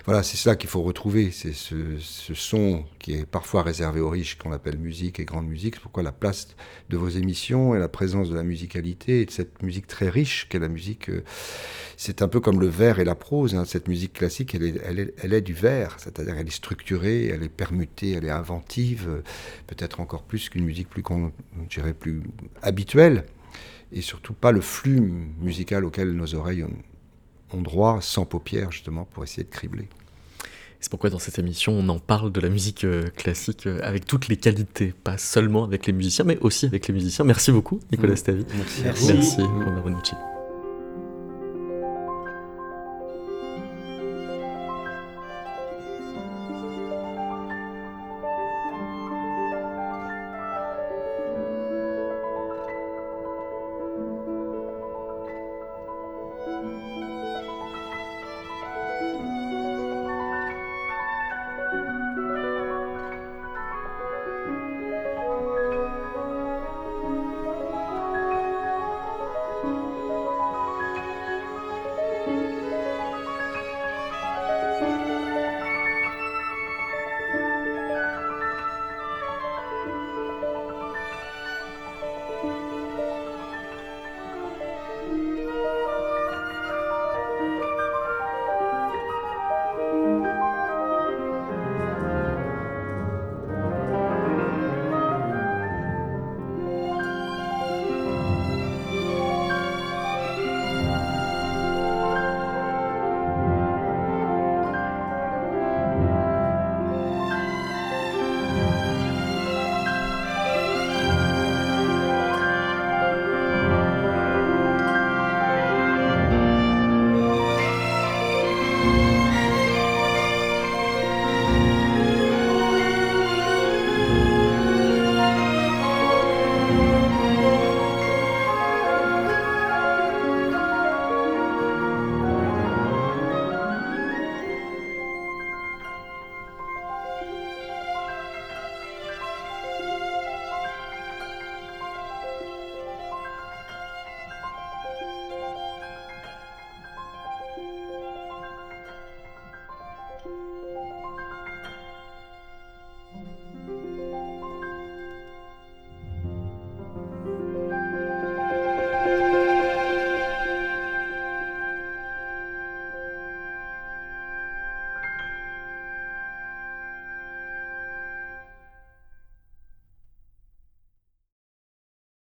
[0.05, 1.75] voilà, c'est ça qu'il faut retrouver, c'est ce,
[2.33, 5.75] son qui est parfois réservé aux riches, qu'on appelle musique et grande musique.
[5.75, 6.49] C'est pourquoi la place
[6.89, 10.49] de vos émissions et la présence de la musicalité et de cette musique très riche
[10.49, 11.09] qu'est la musique,
[11.95, 13.55] c'est un peu comme le vers et la prose.
[13.55, 13.63] Hein.
[13.63, 18.25] Cette musique classique, elle est, du vers, c'est-à-dire elle est structurée, elle est permutée elle
[18.25, 19.21] est inventive, euh,
[19.67, 21.01] peut-être encore plus qu'une musique plus,
[21.97, 22.23] plus
[22.61, 23.23] habituelle,
[23.93, 24.99] et surtout pas le flux
[25.39, 26.65] musical auquel nos oreilles
[27.53, 29.87] ont, droit, sans paupières justement, pour essayer de cribler.
[30.79, 34.05] C'est pourquoi dans cette émission, on en parle de la musique euh, classique euh, avec
[34.05, 37.25] toutes les qualités, pas seulement avec les musiciens, mais aussi avec les musiciens.
[37.25, 38.17] Merci beaucoup, Nicolas mmh.
[38.17, 38.45] Stavi.
[38.55, 38.81] Merci.
[38.83, 39.41] Merci, Merci